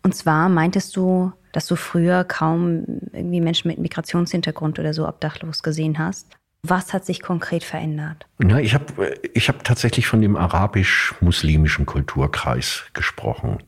Und 0.03 0.15
zwar 0.15 0.49
meintest 0.49 0.95
du, 0.95 1.31
dass 1.53 1.65
du 1.65 1.75
früher 1.75 2.23
kaum 2.25 2.85
irgendwie 3.13 3.41
Menschen 3.41 3.69
mit 3.69 3.79
Migrationshintergrund 3.79 4.79
oder 4.79 4.93
so 4.93 5.07
obdachlos 5.07 5.63
gesehen 5.63 5.97
hast. 5.97 6.27
Was 6.65 6.93
hat 6.93 7.03
sich 7.03 7.21
konkret 7.21 7.65
verändert? 7.65 8.25
Na, 8.37 8.61
ich 8.61 8.73
habe 8.73 9.15
ich 9.33 9.49
hab 9.49 9.65
tatsächlich 9.65 10.07
von 10.07 10.21
dem 10.21 10.37
arabisch-muslimischen 10.37 11.85
Kulturkreis 11.85 12.85
gesprochen. 12.93 13.61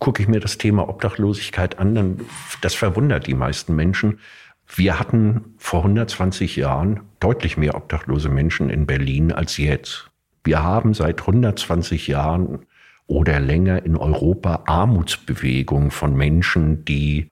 Gucke 0.00 0.22
ich 0.22 0.28
mir 0.28 0.40
das 0.40 0.58
Thema 0.58 0.88
Obdachlosigkeit 0.88 1.78
an, 1.78 1.94
dann 1.94 2.20
das 2.60 2.74
verwundert 2.74 3.28
die 3.28 3.34
meisten 3.34 3.76
Menschen. 3.76 4.18
Wir 4.66 4.98
hatten 4.98 5.54
vor 5.56 5.80
120 5.80 6.56
Jahren 6.56 7.00
deutlich 7.20 7.56
mehr 7.56 7.76
obdachlose 7.76 8.28
Menschen 8.28 8.70
in 8.70 8.86
Berlin 8.86 9.30
als 9.30 9.56
jetzt. 9.56 10.10
Wir 10.42 10.64
haben 10.64 10.94
seit 10.94 11.20
120 11.20 12.08
Jahren 12.08 12.66
oder 13.06 13.38
länger 13.38 13.84
in 13.84 13.96
Europa 13.96 14.64
Armutsbewegung 14.66 15.92
von 15.92 16.16
Menschen, 16.16 16.84
die 16.84 17.28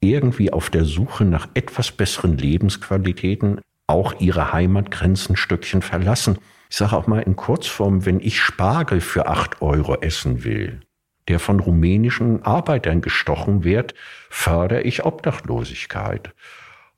irgendwie 0.00 0.52
auf 0.52 0.70
der 0.70 0.84
Suche 0.84 1.24
nach 1.24 1.48
etwas 1.54 1.92
besseren 1.92 2.36
Lebensqualitäten 2.36 3.60
auch 3.90 4.20
ihre 4.20 4.52
Heimatgrenzen 4.52 5.36
Stückchen 5.36 5.82
verlassen. 5.82 6.38
Ich 6.70 6.76
sage 6.76 6.96
auch 6.96 7.06
mal 7.06 7.20
in 7.20 7.36
Kurzform, 7.36 8.06
wenn 8.06 8.20
ich 8.20 8.40
Spargel 8.40 9.00
für 9.00 9.26
acht 9.26 9.60
Euro 9.60 9.96
essen 9.96 10.44
will, 10.44 10.80
der 11.28 11.40
von 11.40 11.60
rumänischen 11.60 12.44
Arbeitern 12.44 13.00
gestochen 13.00 13.64
wird, 13.64 13.94
fördere 14.30 14.82
ich 14.82 15.04
Obdachlosigkeit. 15.04 16.32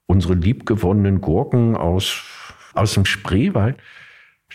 Unsere 0.06 0.34
liebgewonnenen 0.34 1.22
Gurken 1.22 1.76
aus, 1.76 2.22
aus 2.74 2.94
dem 2.94 3.06
Spreewald, 3.06 3.76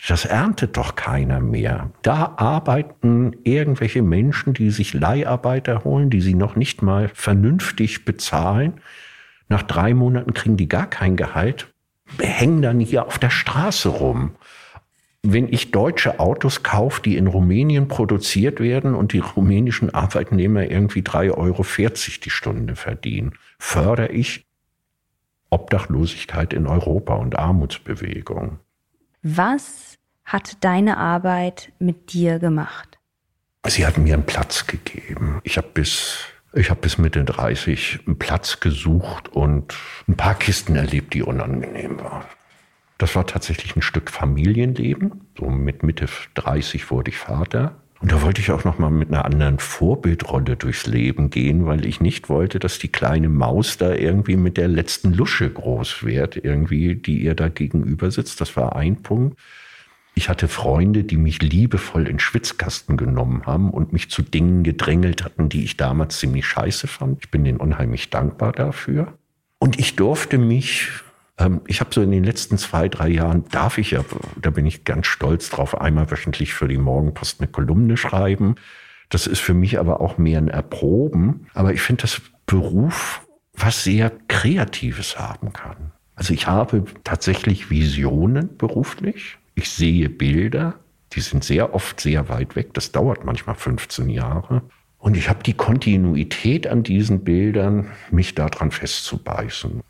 das 0.08 0.26
erntet 0.26 0.78
doch 0.78 0.96
keiner 0.96 1.40
mehr. 1.40 1.92
Da 2.04 2.36
arbeiten 2.38 3.36
irgendwelche 3.44 4.04
Menschen, 4.04 4.54
die 4.54 4.70
sich 4.70 4.94
Leiharbeiter 4.94 5.84
holen, 5.84 6.12
die 6.12 6.22
sie 6.22 6.36
noch 6.36 6.56
nicht 6.56 6.84
mal 6.84 7.10
vernünftig 7.14 8.06
bezahlen. 8.06 8.80
Nach 9.50 9.64
drei 9.64 9.96
Monaten 9.96 10.34
kriegen 10.36 10.58
die 10.58 10.70
gar 10.70 10.88
kein 10.88 11.16
Gehalt, 11.16 11.74
hängen 12.20 12.62
dann 12.62 12.80
hier 12.80 13.06
auf 13.06 13.20
der 13.20 13.30
Straße 13.30 13.90
rum. 13.90 14.36
wenn 15.24 15.52
ich 15.52 15.72
deutsche 15.72 16.20
Autos 16.20 16.64
kaufe, 16.64 17.02
die 17.02 17.18
in 17.18 17.28
Rumänien 17.28 17.90
produziert 17.90 18.62
werden 18.62 18.96
und 18.96 19.12
die 19.12 19.20
rumänischen 19.20 19.94
Arbeitnehmer 19.94 20.70
irgendwie 20.70 21.02
3,40 21.02 21.38
Euro 21.38 21.66
die 22.24 22.30
Stunde 22.30 22.76
verdienen, 22.78 23.34
fördere 23.60 24.10
ich 24.10 24.46
Obdachlosigkeit 25.50 26.54
in 26.54 26.66
Europa 26.68 27.16
und 27.16 27.38
Armutsbewegung. 27.38 28.60
Was 29.22 29.98
hat 30.24 30.64
deine 30.64 30.98
Arbeit 30.98 31.74
mit 31.80 32.14
dir 32.14 32.40
gemacht? 32.40 33.00
Sie 33.66 33.86
hat 33.86 33.98
mir 33.98 34.14
einen 34.14 34.26
Platz 34.26 34.68
gegeben. 34.68 35.42
Ich 35.44 35.58
habe 35.58 35.68
bis 35.74 36.20
ich 36.58 36.70
habe 36.70 36.82
bis 36.82 36.98
Mitte 36.98 37.24
30 37.24 38.00
einen 38.06 38.20
Platz 38.20 38.60
gesucht 38.60 39.30
und 39.30 39.76
ein 40.08 40.16
paar 40.16 40.36
Kisten 40.36 40.76
erlebt, 40.76 41.14
die 41.14 41.24
unangenehm 41.24 42.00
waren. 42.00 42.26
Das 42.98 43.16
war 43.16 43.28
tatsächlich 43.28 43.76
ein 43.76 43.82
Stück 43.82 44.10
Familienleben. 44.10 45.22
So 45.38 45.50
mit 45.50 45.84
Mitte 45.84 46.08
30 46.34 46.90
wurde 46.90 47.12
ich 47.12 47.18
Vater. 47.18 47.76
Und 48.00 48.12
da 48.12 48.22
wollte 48.22 48.42
ich 48.42 48.52
auch 48.52 48.64
noch 48.64 48.78
mal 48.78 48.92
mit 48.92 49.10
einer 49.10 49.26
anderen 49.26 49.58
Vorbildrolle 49.60 50.56
durchs 50.56 50.86
Leben 50.86 51.30
gehen, 51.30 51.66
weil 51.66 51.86
ich 51.86 52.00
nicht 52.00 52.30
wollte, 52.30 52.60
dass 52.60 52.78
die 52.78 52.90
kleine 52.90 53.30
Maus 53.30 53.78
da 53.78 53.94
irgendwie 53.94 54.36
mit 54.36 54.58
der 54.58 54.68
letzten 54.68 55.14
Lusche 55.14 55.50
groß 55.50 56.04
wird, 56.04 56.38
irgendwie, 56.38 56.96
die 56.96 57.20
ihr 57.20 57.34
da 57.34 57.50
gegenüber 57.50 58.12
sitzt. 58.12 58.40
Das 58.40 58.56
war 58.56 58.76
ein 58.76 59.02
Punkt. 59.02 59.40
Ich 60.18 60.30
hatte 60.30 60.48
Freunde, 60.48 61.04
die 61.04 61.16
mich 61.16 61.44
liebevoll 61.44 62.08
in 62.08 62.18
Schwitzkasten 62.18 62.98
genommen 62.98 63.46
haben 63.46 63.70
und 63.70 63.94
mich 63.94 64.10
zu 64.10 64.24
Dingen 64.24 64.64
gedrängelt 64.64 65.24
hatten, 65.24 65.48
die 65.48 65.64
ich 65.64 65.78
damals 65.78 66.18
ziemlich 66.18 66.48
scheiße 66.48 66.88
fand. 66.88 67.20
Ich 67.24 67.30
bin 67.30 67.44
denen 67.44 67.60
unheimlich 67.60 68.10
dankbar 68.10 68.52
dafür. 68.52 69.14
Und 69.60 69.80
ich 69.80 69.96
durfte 69.96 70.40
mich 70.40 70.90
ähm, 71.38 71.62
ich 71.68 71.82
habe 71.82 71.94
so 71.94 72.02
in 72.02 72.10
den 72.10 72.24
letzten 72.24 72.58
zwei, 72.58 72.90
drei 72.90 73.10
Jahren, 73.10 73.46
darf 73.52 73.78
ich 73.78 73.92
ja, 73.92 74.04
da 74.42 74.50
bin 74.50 74.66
ich 74.66 74.86
ganz 74.86 75.06
stolz 75.06 75.52
drauf, 75.52 75.80
einmal 75.80 76.10
wöchentlich 76.10 76.56
für 76.56 76.68
die 76.68 76.80
Morgenpost 76.80 77.40
eine 77.40 77.48
Kolumne 77.48 77.96
schreiben. 77.96 78.56
Das 79.10 79.28
ist 79.28 79.40
für 79.40 79.54
mich 79.54 79.78
aber 79.78 80.02
auch 80.02 80.18
mehr 80.18 80.40
ein 80.40 80.48
Erproben. 80.48 81.46
Aber 81.54 81.74
ich 81.74 81.82
finde 81.82 82.02
das 82.02 82.22
Beruf 82.48 83.22
was 83.54 83.84
sehr 83.84 84.12
Kreatives 84.28 85.20
haben 85.20 85.54
kann. 85.54 85.92
Also 86.16 86.34
ich 86.34 86.48
habe 86.48 86.86
tatsächlich 87.04 87.70
Visionen 87.70 88.58
beruflich. 88.58 89.38
Ich 89.58 89.72
sehe 89.72 90.08
Bilder, 90.08 90.76
die 91.14 91.20
sind 91.20 91.44
sehr 91.44 91.74
oft 91.74 92.00
sehr 92.00 92.30
weit 92.30 92.56
weg. 92.56 92.76
Das 92.76 92.92
dauert 92.92 93.26
manchmal 93.26 93.56
15 93.56 94.08
Jahre. 94.08 94.62
Und 95.00 95.18
ich 95.18 95.30
habe 95.30 95.42
die 95.42 95.56
Kontinuität 95.56 96.68
an 96.68 96.84
diesen 96.84 97.24
Bildern, 97.24 97.92
mich 98.12 98.36
daran 98.36 98.70
festzubeißen. 98.70 99.82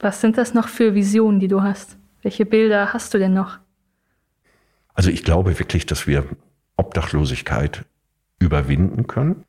Was 0.00 0.20
sind 0.20 0.36
das 0.36 0.52
noch 0.52 0.68
für 0.68 0.94
Visionen, 0.94 1.40
die 1.40 1.48
du 1.48 1.62
hast? 1.62 1.96
Welche 2.20 2.44
Bilder 2.44 2.92
hast 2.92 3.14
du 3.14 3.18
denn 3.18 3.32
noch? 3.32 3.58
Also 4.92 5.08
ich 5.08 5.24
glaube 5.24 5.58
wirklich, 5.58 5.86
dass 5.86 6.06
wir 6.06 6.26
Obdachlosigkeit 6.76 7.86
überwinden 8.38 9.06
können. 9.06 9.44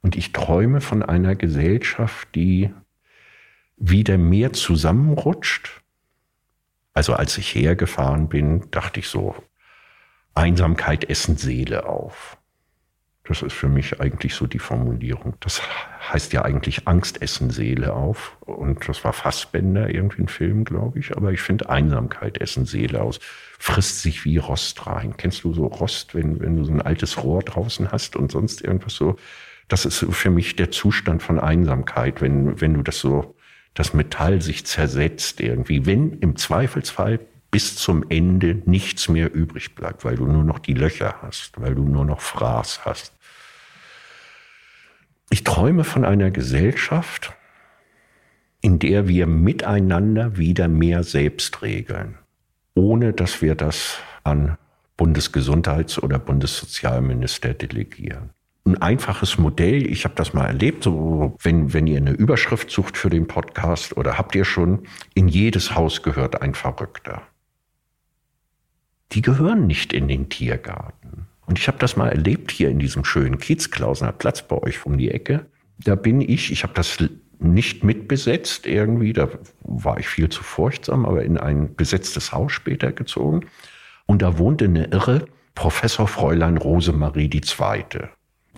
Und 0.00 0.16
ich 0.16 0.32
träume 0.32 0.80
von 0.80 1.02
einer 1.02 1.34
Gesellschaft, 1.34 2.26
die 2.34 2.70
wieder 3.76 4.16
mehr 4.16 4.54
zusammenrutscht. 4.54 5.82
Also 6.98 7.12
als 7.12 7.38
ich 7.38 7.54
hergefahren 7.54 8.28
bin, 8.28 8.72
dachte 8.72 8.98
ich 8.98 9.06
so, 9.06 9.36
Einsamkeit 10.34 11.08
essen 11.08 11.36
Seele 11.36 11.86
auf. 11.86 12.36
Das 13.22 13.40
ist 13.42 13.52
für 13.52 13.68
mich 13.68 14.00
eigentlich 14.00 14.34
so 14.34 14.48
die 14.48 14.58
Formulierung. 14.58 15.34
Das 15.38 15.62
heißt 16.12 16.32
ja 16.32 16.42
eigentlich 16.42 16.88
Angst 16.88 17.22
essen 17.22 17.50
Seele 17.50 17.92
auf. 17.92 18.36
Und 18.40 18.88
das 18.88 19.04
war 19.04 19.12
Fassbänder, 19.12 19.94
irgendwie 19.94 20.22
ein 20.22 20.28
Film, 20.28 20.64
glaube 20.64 20.98
ich. 20.98 21.16
Aber 21.16 21.30
ich 21.30 21.40
finde 21.40 21.70
Einsamkeit 21.70 22.40
essen 22.40 22.66
Seele 22.66 23.00
aus. 23.00 23.20
Frisst 23.60 24.02
sich 24.02 24.24
wie 24.24 24.38
Rost 24.38 24.84
rein. 24.88 25.16
Kennst 25.16 25.44
du 25.44 25.54
so 25.54 25.66
Rost, 25.66 26.16
wenn, 26.16 26.40
wenn 26.40 26.56
du 26.56 26.64
so 26.64 26.72
ein 26.72 26.82
altes 26.82 27.22
Rohr 27.22 27.44
draußen 27.44 27.92
hast 27.92 28.16
und 28.16 28.32
sonst 28.32 28.60
irgendwas 28.60 28.94
so? 28.94 29.14
Das 29.68 29.84
ist 29.84 30.04
für 30.10 30.30
mich 30.30 30.56
der 30.56 30.72
Zustand 30.72 31.22
von 31.22 31.38
Einsamkeit, 31.38 32.20
wenn, 32.20 32.60
wenn 32.60 32.74
du 32.74 32.82
das 32.82 32.98
so, 32.98 33.36
das 33.78 33.94
Metall 33.94 34.42
sich 34.42 34.66
zersetzt 34.66 35.40
irgendwie. 35.40 35.86
Wenn 35.86 36.18
im 36.18 36.34
Zweifelsfall 36.34 37.20
bis 37.52 37.76
zum 37.76 38.04
Ende 38.08 38.60
nichts 38.66 39.08
mehr 39.08 39.32
übrig 39.32 39.76
bleibt, 39.76 40.04
weil 40.04 40.16
du 40.16 40.26
nur 40.26 40.42
noch 40.42 40.58
die 40.58 40.74
Löcher 40.74 41.14
hast, 41.22 41.52
weil 41.60 41.76
du 41.76 41.84
nur 41.84 42.04
noch 42.04 42.20
Fraß 42.20 42.84
hast. 42.84 43.12
Ich 45.30 45.44
träume 45.44 45.84
von 45.84 46.04
einer 46.04 46.32
Gesellschaft, 46.32 47.34
in 48.60 48.80
der 48.80 49.06
wir 49.06 49.28
miteinander 49.28 50.36
wieder 50.36 50.66
mehr 50.66 51.04
selbst 51.04 51.62
regeln, 51.62 52.18
ohne 52.74 53.12
dass 53.12 53.42
wir 53.42 53.54
das 53.54 53.98
an 54.24 54.58
Bundesgesundheits- 54.98 56.00
oder 56.00 56.18
Bundessozialminister 56.18 57.54
delegieren. 57.54 58.30
Ein 58.68 58.82
einfaches 58.82 59.38
Modell, 59.38 59.90
ich 59.90 60.04
habe 60.04 60.14
das 60.14 60.34
mal 60.34 60.44
erlebt, 60.44 60.84
so 60.84 61.38
wenn, 61.40 61.72
wenn 61.72 61.86
ihr 61.86 61.96
eine 61.96 62.10
Überschrift 62.10 62.70
sucht 62.70 62.98
für 62.98 63.08
den 63.08 63.26
Podcast 63.26 63.96
oder 63.96 64.18
habt 64.18 64.34
ihr 64.34 64.44
schon, 64.44 64.80
in 65.14 65.26
jedes 65.26 65.74
Haus 65.74 66.02
gehört 66.02 66.42
ein 66.42 66.52
Verrückter. 66.52 67.22
Die 69.12 69.22
gehören 69.22 69.66
nicht 69.66 69.94
in 69.94 70.06
den 70.06 70.28
Tiergarten. 70.28 71.28
Und 71.46 71.58
ich 71.58 71.66
habe 71.66 71.78
das 71.78 71.96
mal 71.96 72.10
erlebt 72.10 72.50
hier 72.50 72.68
in 72.68 72.78
diesem 72.78 73.06
schönen 73.06 73.38
Kiezklausener 73.38 74.12
Platz 74.12 74.42
bei 74.42 74.58
euch 74.62 74.84
um 74.84 74.98
die 74.98 75.12
Ecke. 75.12 75.46
Da 75.78 75.94
bin 75.94 76.20
ich, 76.20 76.52
ich 76.52 76.62
habe 76.62 76.74
das 76.74 76.98
nicht 77.38 77.84
mitbesetzt 77.84 78.66
irgendwie, 78.66 79.14
da 79.14 79.30
war 79.62 79.98
ich 79.98 80.08
viel 80.08 80.28
zu 80.28 80.42
furchtsam, 80.42 81.06
aber 81.06 81.22
in 81.22 81.38
ein 81.38 81.74
besetztes 81.74 82.32
Haus 82.32 82.52
später 82.52 82.92
gezogen. 82.92 83.46
Und 84.04 84.20
da 84.20 84.36
wohnte 84.36 84.66
eine 84.66 84.88
irre 84.88 85.24
Professor 85.54 86.06
Fräulein 86.06 86.58
Rosemarie 86.58 87.30
II. 87.32 88.10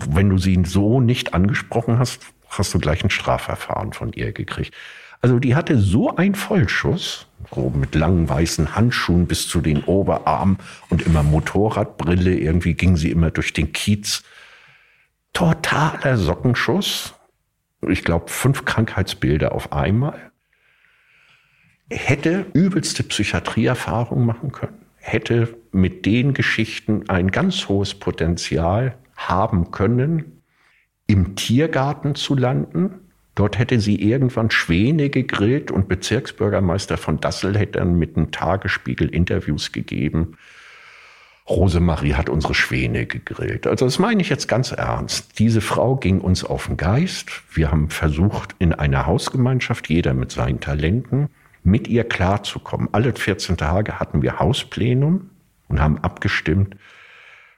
Wenn 0.08 0.30
du 0.30 0.38
sie 0.38 0.62
so 0.64 1.00
nicht 1.00 1.34
angesprochen 1.34 1.98
hast, 1.98 2.26
hast 2.48 2.74
du 2.74 2.78
gleich 2.78 3.04
ein 3.04 3.10
Strafverfahren 3.10 3.92
von 3.92 4.12
ihr 4.12 4.32
gekriegt. 4.32 4.74
Also 5.22 5.38
die 5.38 5.54
hatte 5.54 5.78
so 5.78 6.16
einen 6.16 6.34
Vollschuss, 6.34 7.26
so 7.54 7.70
mit 7.70 7.94
langen 7.94 8.28
weißen 8.28 8.74
Handschuhen 8.74 9.26
bis 9.26 9.48
zu 9.48 9.60
den 9.60 9.84
Oberarmen 9.84 10.58
und 10.88 11.02
immer 11.02 11.22
Motorradbrille. 11.22 12.38
Irgendwie 12.38 12.74
ging 12.74 12.96
sie 12.96 13.10
immer 13.10 13.30
durch 13.30 13.52
den 13.52 13.72
Kiez. 13.72 14.22
Totaler 15.32 16.16
Sockenschuss. 16.16 17.14
Ich 17.88 18.02
glaube, 18.04 18.28
fünf 18.28 18.64
Krankheitsbilder 18.64 19.52
auf 19.52 19.72
einmal. 19.72 20.30
Hätte 21.90 22.46
übelste 22.52 23.02
Psychiatrieerfahrung 23.02 24.24
machen 24.24 24.52
können. 24.52 24.86
Hätte 24.96 25.54
mit 25.72 26.06
den 26.06 26.34
Geschichten 26.34 27.08
ein 27.08 27.30
ganz 27.30 27.68
hohes 27.68 27.94
Potenzial 27.94 28.96
haben 29.28 29.70
können, 29.70 30.42
im 31.06 31.34
Tiergarten 31.36 32.14
zu 32.14 32.34
landen 32.34 33.00
Dort 33.40 33.58
hätte 33.58 33.80
sie 33.80 33.96
irgendwann 33.96 34.50
Schwäne 34.50 35.08
gegrillt 35.08 35.70
und 35.70 35.88
Bezirksbürgermeister 35.88 36.98
von 36.98 37.20
Dassel 37.20 37.56
hätte 37.56 37.78
dann 37.78 37.98
mit 37.98 38.16
einem 38.16 38.32
Tagesspiegel 38.32 39.08
Interviews 39.08 39.72
gegeben. 39.72 40.36
Rosemarie 41.48 42.14
hat 42.14 42.28
unsere 42.28 42.54
Schwäne 42.54 43.06
gegrillt. 43.06 43.66
Also 43.66 43.86
das 43.86 43.98
meine 43.98 44.20
ich 44.20 44.28
jetzt 44.28 44.46
ganz 44.46 44.72
ernst. 44.72 45.38
Diese 45.38 45.60
Frau 45.60 45.96
ging 45.96 46.20
uns 46.20 46.44
auf 46.44 46.66
den 46.66 46.76
Geist. 46.76 47.30
Wir 47.52 47.70
haben 47.70 47.88
versucht, 47.88 48.54
in 48.58 48.72
einer 48.72 49.06
Hausgemeinschaft, 49.06 49.88
jeder 49.88 50.12
mit 50.12 50.30
seinen 50.30 50.60
Talenten, 50.60 51.28
mit 51.62 51.88
ihr 51.88 52.04
klarzukommen. 52.04 52.88
Alle 52.92 53.14
14 53.14 53.56
Tage 53.56 53.98
hatten 53.98 54.22
wir 54.22 54.38
Hausplenum 54.38 55.30
und 55.68 55.80
haben 55.80 55.98
abgestimmt, 55.98 56.76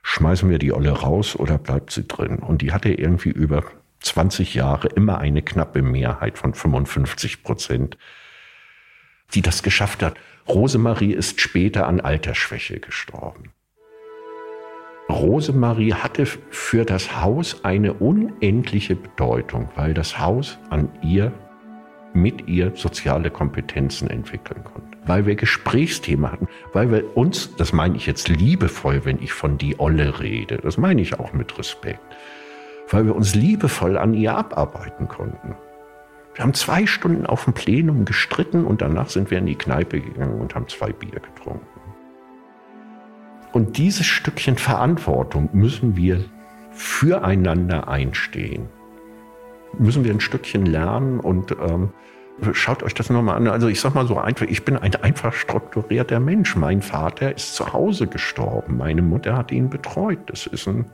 schmeißen 0.03 0.49
wir 0.49 0.59
die 0.59 0.73
Olle 0.73 0.91
raus 0.91 1.35
oder 1.35 1.57
bleibt 1.57 1.91
sie 1.91 2.07
drin. 2.07 2.37
Und 2.37 2.61
die 2.61 2.71
hatte 2.71 2.93
irgendwie 2.93 3.29
über 3.29 3.63
20 4.01 4.53
Jahre 4.53 4.89
immer 4.89 5.17
eine 5.17 5.41
knappe 5.41 5.81
Mehrheit 5.81 6.37
von 6.37 6.53
55 6.53 7.41
Prozent, 7.41 7.97
die 9.33 9.41
das 9.41 9.63
geschafft 9.63 10.03
hat. 10.03 10.15
Rosemarie 10.47 11.13
ist 11.13 11.41
später 11.41 11.87
an 11.87 12.01
Altersschwäche 12.01 12.79
gestorben. 12.79 13.53
Rosemarie 15.09 15.93
hatte 15.93 16.25
für 16.25 16.85
das 16.85 17.21
Haus 17.21 17.63
eine 17.63 17.93
unendliche 17.93 18.95
Bedeutung, 18.95 19.69
weil 19.75 19.93
das 19.93 20.19
Haus 20.19 20.59
an 20.69 20.89
ihr, 21.01 21.31
mit 22.13 22.47
ihr 22.47 22.75
soziale 22.75 23.31
Kompetenzen 23.31 24.09
entwickeln 24.09 24.63
konnte. 24.63 24.92
Weil 25.05 25.25
wir 25.25 25.35
Gesprächsthemen 25.35 26.31
hatten, 26.31 26.47
weil 26.71 26.89
wir 26.91 27.17
uns, 27.17 27.55
das 27.57 27.73
meine 27.73 27.97
ich 27.97 28.05
jetzt 28.05 28.29
liebevoll, 28.29 29.03
wenn 29.03 29.21
ich 29.21 29.33
von 29.33 29.57
die 29.57 29.79
Olle 29.79 30.19
rede, 30.21 30.57
das 30.57 30.77
meine 30.77 31.01
ich 31.01 31.19
auch 31.19 31.33
mit 31.33 31.57
Respekt, 31.57 31.99
weil 32.89 33.05
wir 33.05 33.15
uns 33.15 33.35
liebevoll 33.35 33.97
an 33.97 34.13
ihr 34.13 34.35
abarbeiten 34.35 35.07
konnten. 35.07 35.55
Wir 36.35 36.43
haben 36.43 36.53
zwei 36.53 36.87
Stunden 36.87 37.25
auf 37.25 37.43
dem 37.43 37.53
Plenum 37.53 38.05
gestritten 38.05 38.65
und 38.65 38.81
danach 38.81 39.09
sind 39.09 39.29
wir 39.29 39.37
in 39.37 39.45
die 39.45 39.55
Kneipe 39.55 39.99
gegangen 39.99 40.41
und 40.41 40.55
haben 40.55 40.67
zwei 40.67 40.91
Bier 40.91 41.19
getrunken. 41.19 41.67
Und 43.51 43.77
dieses 43.77 44.07
Stückchen 44.07 44.57
Verantwortung 44.57 45.49
müssen 45.53 45.95
wir 45.95 46.25
füreinander 46.71 47.87
einstehen. 47.87 48.67
Müssen 49.77 50.03
wir 50.03 50.11
ein 50.11 50.21
Stückchen 50.21 50.65
lernen 50.65 51.19
und 51.19 51.51
ähm, 51.51 51.91
Schaut 52.53 52.83
euch 52.83 52.93
das 52.93 53.09
nochmal 53.09 53.37
an. 53.37 53.47
Also 53.47 53.67
ich 53.67 53.79
sag 53.79 53.93
mal 53.93 54.07
so 54.07 54.17
einfach, 54.17 54.47
ich 54.47 54.65
bin 54.65 54.75
ein 54.75 54.95
einfach 54.95 55.33
strukturierter 55.33 56.19
Mensch. 56.19 56.55
Mein 56.55 56.81
Vater 56.81 57.35
ist 57.35 57.55
zu 57.55 57.73
Hause 57.73 58.07
gestorben. 58.07 58.77
Meine 58.77 59.01
Mutter 59.01 59.37
hat 59.37 59.51
ihn 59.51 59.69
betreut. 59.69 60.19
Das 60.27 60.47
ist 60.47 60.67
ein 60.67 60.85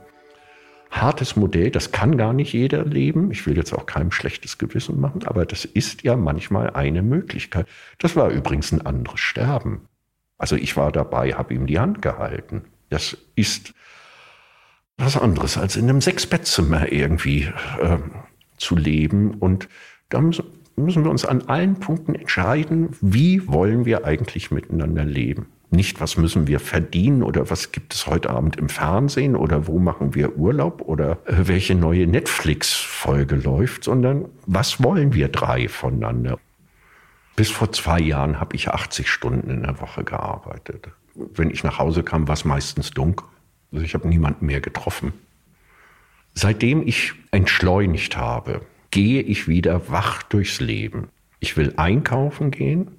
hartes 0.90 1.36
Modell. 1.36 1.70
Das 1.70 1.92
kann 1.92 2.16
gar 2.16 2.32
nicht 2.32 2.52
jeder 2.52 2.84
leben. 2.84 3.30
Ich 3.30 3.46
will 3.46 3.56
jetzt 3.56 3.72
auch 3.72 3.86
keinem 3.86 4.10
schlechtes 4.10 4.58
Gewissen 4.58 5.00
machen, 5.00 5.26
aber 5.26 5.46
das 5.46 5.64
ist 5.64 6.02
ja 6.02 6.16
manchmal 6.16 6.70
eine 6.70 7.02
Möglichkeit. 7.02 7.66
Das 7.98 8.16
war 8.16 8.28
übrigens 8.28 8.72
ein 8.72 8.84
anderes 8.84 9.20
Sterben. 9.20 9.88
Also 10.36 10.56
ich 10.56 10.76
war 10.76 10.92
dabei, 10.92 11.32
habe 11.32 11.54
ihm 11.54 11.66
die 11.66 11.78
Hand 11.78 12.02
gehalten. 12.02 12.64
Das 12.88 13.16
ist 13.34 13.74
was 14.96 15.16
anderes 15.16 15.56
als 15.56 15.76
in 15.76 15.88
einem 15.88 16.00
Sechsbettzimmer 16.00 16.92
irgendwie 16.92 17.48
äh, 17.80 17.98
zu 18.56 18.76
leben. 18.76 19.34
Und 19.34 19.68
da 20.08 20.20
müssen, 20.76 21.04
wir 21.04 21.10
uns 21.10 21.24
an 21.24 21.42
allen 21.42 21.76
Punkten 21.76 22.14
entscheiden, 22.14 22.90
wie 23.00 23.46
wollen 23.46 23.84
wir 23.84 24.04
eigentlich 24.04 24.50
miteinander 24.50 25.04
leben. 25.04 25.46
Nicht, 25.72 26.00
was 26.00 26.16
müssen 26.16 26.48
wir 26.48 26.58
verdienen 26.58 27.22
oder 27.22 27.48
was 27.48 27.70
gibt 27.70 27.94
es 27.94 28.06
heute 28.06 28.30
Abend 28.30 28.56
im 28.56 28.68
Fernsehen 28.68 29.36
oder 29.36 29.68
wo 29.68 29.78
machen 29.78 30.14
wir 30.16 30.36
Urlaub 30.36 30.82
oder 30.82 31.18
äh, 31.26 31.46
welche 31.46 31.76
neue 31.76 32.08
Netflix-Folge 32.08 33.36
läuft, 33.36 33.84
sondern 33.84 34.26
was 34.46 34.82
wollen 34.82 35.14
wir 35.14 35.28
drei 35.28 35.68
voneinander. 35.68 36.38
Bis 37.36 37.50
vor 37.50 37.70
zwei 37.72 38.00
Jahren 38.00 38.40
habe 38.40 38.56
ich 38.56 38.68
80 38.68 39.08
Stunden 39.08 39.48
in 39.48 39.62
der 39.62 39.80
Woche 39.80 40.02
gearbeitet. 40.02 40.88
Wenn 41.14 41.50
ich 41.50 41.62
nach 41.62 41.78
Hause 41.78 42.02
kam, 42.02 42.26
war 42.26 42.34
es 42.34 42.44
meistens 42.44 42.90
dunkel. 42.90 43.26
Also 43.72 43.84
ich 43.84 43.94
habe 43.94 44.08
niemanden 44.08 44.46
mehr 44.46 44.60
getroffen. 44.60 45.12
Seitdem 46.34 46.86
ich 46.86 47.12
entschleunigt 47.30 48.16
habe, 48.16 48.62
gehe 48.90 49.22
ich 49.22 49.48
wieder 49.48 49.90
wach 49.90 50.22
durchs 50.22 50.60
Leben. 50.60 51.08
Ich 51.38 51.56
will 51.56 51.74
einkaufen 51.76 52.50
gehen 52.50 52.90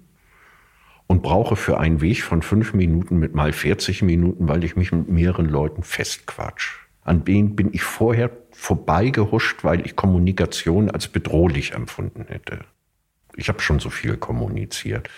und 1.08 1.22
brauche 1.22 1.56
für 1.56 1.80
einen 1.80 2.02
Weg 2.02 2.24
von 2.24 2.42
fünf 2.42 2.74
Minuten 2.74 3.18
mit 3.18 3.36
mal 3.36 3.54
40 3.54 4.02
Minuten, 4.02 4.48
weil 4.48 4.64
ich 4.64 4.76
mich 4.76 4.92
mit 4.92 5.10
mehreren 5.10 5.48
Leuten 5.48 5.84
festquatsch. 5.84 6.78
An 7.04 7.26
denen 7.26 7.56
bin 7.56 7.74
ich 7.74 7.84
vorher 7.84 8.32
vorbeigehuscht, 8.52 9.64
weil 9.64 9.86
ich 9.86 9.96
Kommunikation 9.96 10.90
als 10.90 11.08
bedrohlich 11.08 11.74
empfunden 11.74 12.26
hätte. 12.28 12.60
Ich 13.36 13.50
habe 13.50 13.60
schon 13.60 13.80
so 13.80 13.90
viel 13.90 14.18
kommuniziert. 14.18 15.10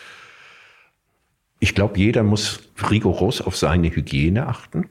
Ich 1.59 1.75
glaube, 1.75 1.97
jeder 1.97 2.23
muss 2.23 2.69
rigoros 2.89 3.41
auf 3.41 3.55
seine 3.55 3.93
Hygiene 3.93 4.47
achten, 4.47 4.89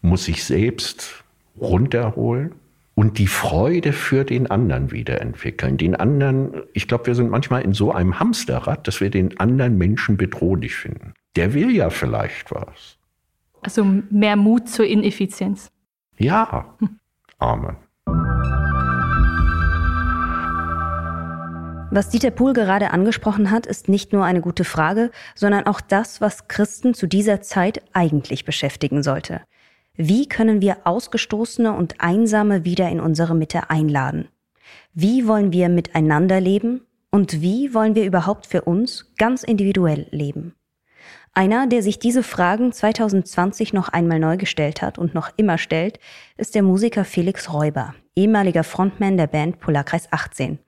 muss 0.00 0.24
sich 0.24 0.44
selbst 0.44 1.24
runterholen 1.60 2.54
und 2.98 3.18
die 3.18 3.28
Freude 3.28 3.92
für 3.92 4.24
den 4.24 4.50
anderen 4.50 4.90
wiederentwickeln. 4.90 5.76
Den 5.76 5.94
anderen, 5.94 6.62
ich 6.72 6.88
glaube, 6.88 7.06
wir 7.06 7.14
sind 7.14 7.30
manchmal 7.30 7.62
in 7.62 7.72
so 7.72 7.92
einem 7.92 8.18
Hamsterrad, 8.18 8.88
dass 8.88 9.00
wir 9.00 9.08
den 9.08 9.38
anderen 9.38 9.78
Menschen 9.78 10.16
bedrohlich 10.16 10.74
finden. 10.74 11.14
Der 11.36 11.54
will 11.54 11.70
ja 11.70 11.90
vielleicht 11.90 12.50
was. 12.50 12.98
Also 13.62 13.84
mehr 14.10 14.34
Mut 14.34 14.68
zur 14.68 14.84
Ineffizienz. 14.84 15.70
Ja, 16.16 16.74
Amen. 17.38 17.76
Was 21.92 22.08
Dieter 22.10 22.32
Pohl 22.32 22.52
gerade 22.52 22.90
angesprochen 22.90 23.52
hat, 23.52 23.66
ist 23.66 23.88
nicht 23.88 24.12
nur 24.12 24.24
eine 24.24 24.40
gute 24.40 24.64
Frage, 24.64 25.12
sondern 25.36 25.68
auch 25.68 25.80
das, 25.80 26.20
was 26.20 26.48
Christen 26.48 26.94
zu 26.94 27.06
dieser 27.06 27.42
Zeit 27.42 27.80
eigentlich 27.92 28.44
beschäftigen 28.44 29.04
sollte. 29.04 29.42
Wie 30.00 30.28
können 30.28 30.60
wir 30.60 30.76
Ausgestoßene 30.84 31.72
und 31.72 31.96
Einsame 32.00 32.64
wieder 32.64 32.88
in 32.88 33.00
unsere 33.00 33.34
Mitte 33.34 33.68
einladen? 33.68 34.28
Wie 34.94 35.26
wollen 35.26 35.52
wir 35.52 35.68
miteinander 35.68 36.40
leben? 36.40 36.82
Und 37.10 37.42
wie 37.42 37.74
wollen 37.74 37.96
wir 37.96 38.04
überhaupt 38.04 38.46
für 38.46 38.62
uns 38.62 39.12
ganz 39.18 39.42
individuell 39.42 40.06
leben? 40.12 40.54
Einer, 41.34 41.66
der 41.66 41.82
sich 41.82 41.98
diese 41.98 42.22
Fragen 42.22 42.70
2020 42.70 43.72
noch 43.72 43.88
einmal 43.88 44.20
neu 44.20 44.36
gestellt 44.36 44.82
hat 44.82 44.98
und 44.98 45.14
noch 45.14 45.30
immer 45.36 45.58
stellt, 45.58 45.98
ist 46.36 46.54
der 46.54 46.62
Musiker 46.62 47.04
Felix 47.04 47.52
Räuber, 47.52 47.96
ehemaliger 48.14 48.62
Frontman 48.62 49.16
der 49.16 49.26
Band 49.26 49.58
Polarkreis 49.58 50.12
18. 50.12 50.60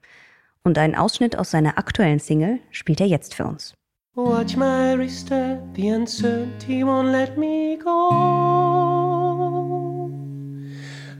Und 0.65 0.77
einen 0.77 0.95
Ausschnitt 0.95 1.37
aus 1.37 1.51
seiner 1.51 1.77
aktuellen 1.77 2.19
Single 2.19 2.59
spielt 2.69 2.99
er 2.99 3.07
jetzt 3.07 3.33
für 3.33 3.45
uns. 3.45 3.75
Watch 4.13 4.57
my 4.57 4.91
wrist, 4.91 5.29
the 5.29 5.87
uncertainty 5.87 6.83
won't 6.83 7.13
let 7.13 7.37
me 7.37 7.77
go. 7.77 8.09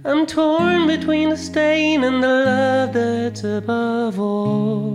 I'm 0.03 0.25
torn 0.25 0.87
between 0.87 1.29
the 1.29 1.37
stain 1.37 2.03
and 2.03 2.21
the 2.21 2.27
love 2.27 2.91
that's 2.91 3.45
above 3.45 4.19
all. 4.19 4.91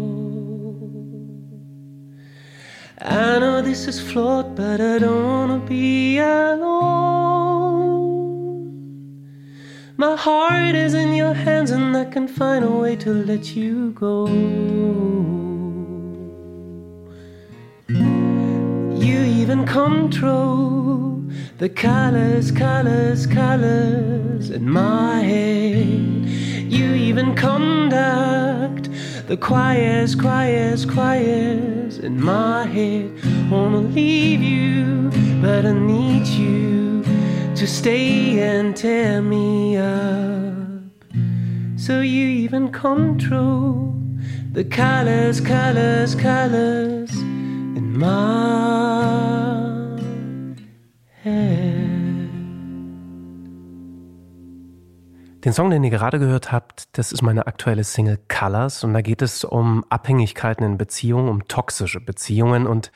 I 3.00 3.38
know 3.38 3.62
this 3.62 3.87
is 3.88 3.98
flawed, 3.98 4.54
but 4.54 4.78
I 4.78 4.98
don't 4.98 5.24
wanna 5.24 5.61
be 5.61 6.18
alone. 6.18 6.66
My 9.96 10.16
heart 10.16 10.74
is 10.74 10.92
in 10.92 11.14
your 11.14 11.32
hands, 11.32 11.70
and 11.70 11.96
I 11.96 12.04
can 12.04 12.28
find 12.28 12.62
a 12.62 12.70
way 12.70 12.94
to 12.96 13.14
let 13.14 13.56
you 13.56 13.92
go. 13.92 15.45
Even 19.46 19.64
control 19.64 21.22
the 21.59 21.68
colors, 21.68 22.50
colors, 22.50 23.28
colors 23.28 24.50
in 24.50 24.68
my 24.68 25.20
head. 25.20 25.87
You 26.68 26.94
even 26.94 27.32
conduct 27.37 28.88
the 29.28 29.37
choirs, 29.37 30.16
choirs, 30.16 30.85
choirs 30.85 32.00
in 32.00 32.20
my 32.20 32.66
head. 32.66 33.12
Wanna 33.48 33.82
leave 33.82 34.42
you, 34.42 35.12
but 35.40 35.64
I 35.64 35.74
need 35.74 36.26
you 36.26 37.04
to 37.54 37.66
stay 37.68 38.40
and 38.40 38.76
tear 38.76 39.22
me 39.22 39.76
up. 39.76 40.56
So 41.76 42.00
you 42.00 42.26
even 42.26 42.72
control 42.72 43.94
the 44.50 44.64
colors, 44.64 45.40
colors, 45.40 46.16
colors 46.16 46.95
Den 55.46 55.52
Song, 55.52 55.70
den 55.70 55.82
ihr 55.82 55.90
gerade 55.90 56.18
gehört 56.18 56.52
habt, 56.52 56.98
das 56.98 57.12
ist 57.12 57.22
meine 57.22 57.46
aktuelle 57.46 57.85
Single 57.85 58.18
Colors. 58.28 58.85
Und 58.85 58.92
da 58.92 59.00
geht 59.00 59.22
es 59.22 59.44
um 59.44 59.85
Abhängigkeiten 59.88 60.64
in 60.64 60.76
Beziehungen, 60.76 61.28
um 61.28 61.48
toxische 61.48 62.00
Beziehungen. 62.00 62.66
Und 62.66 62.92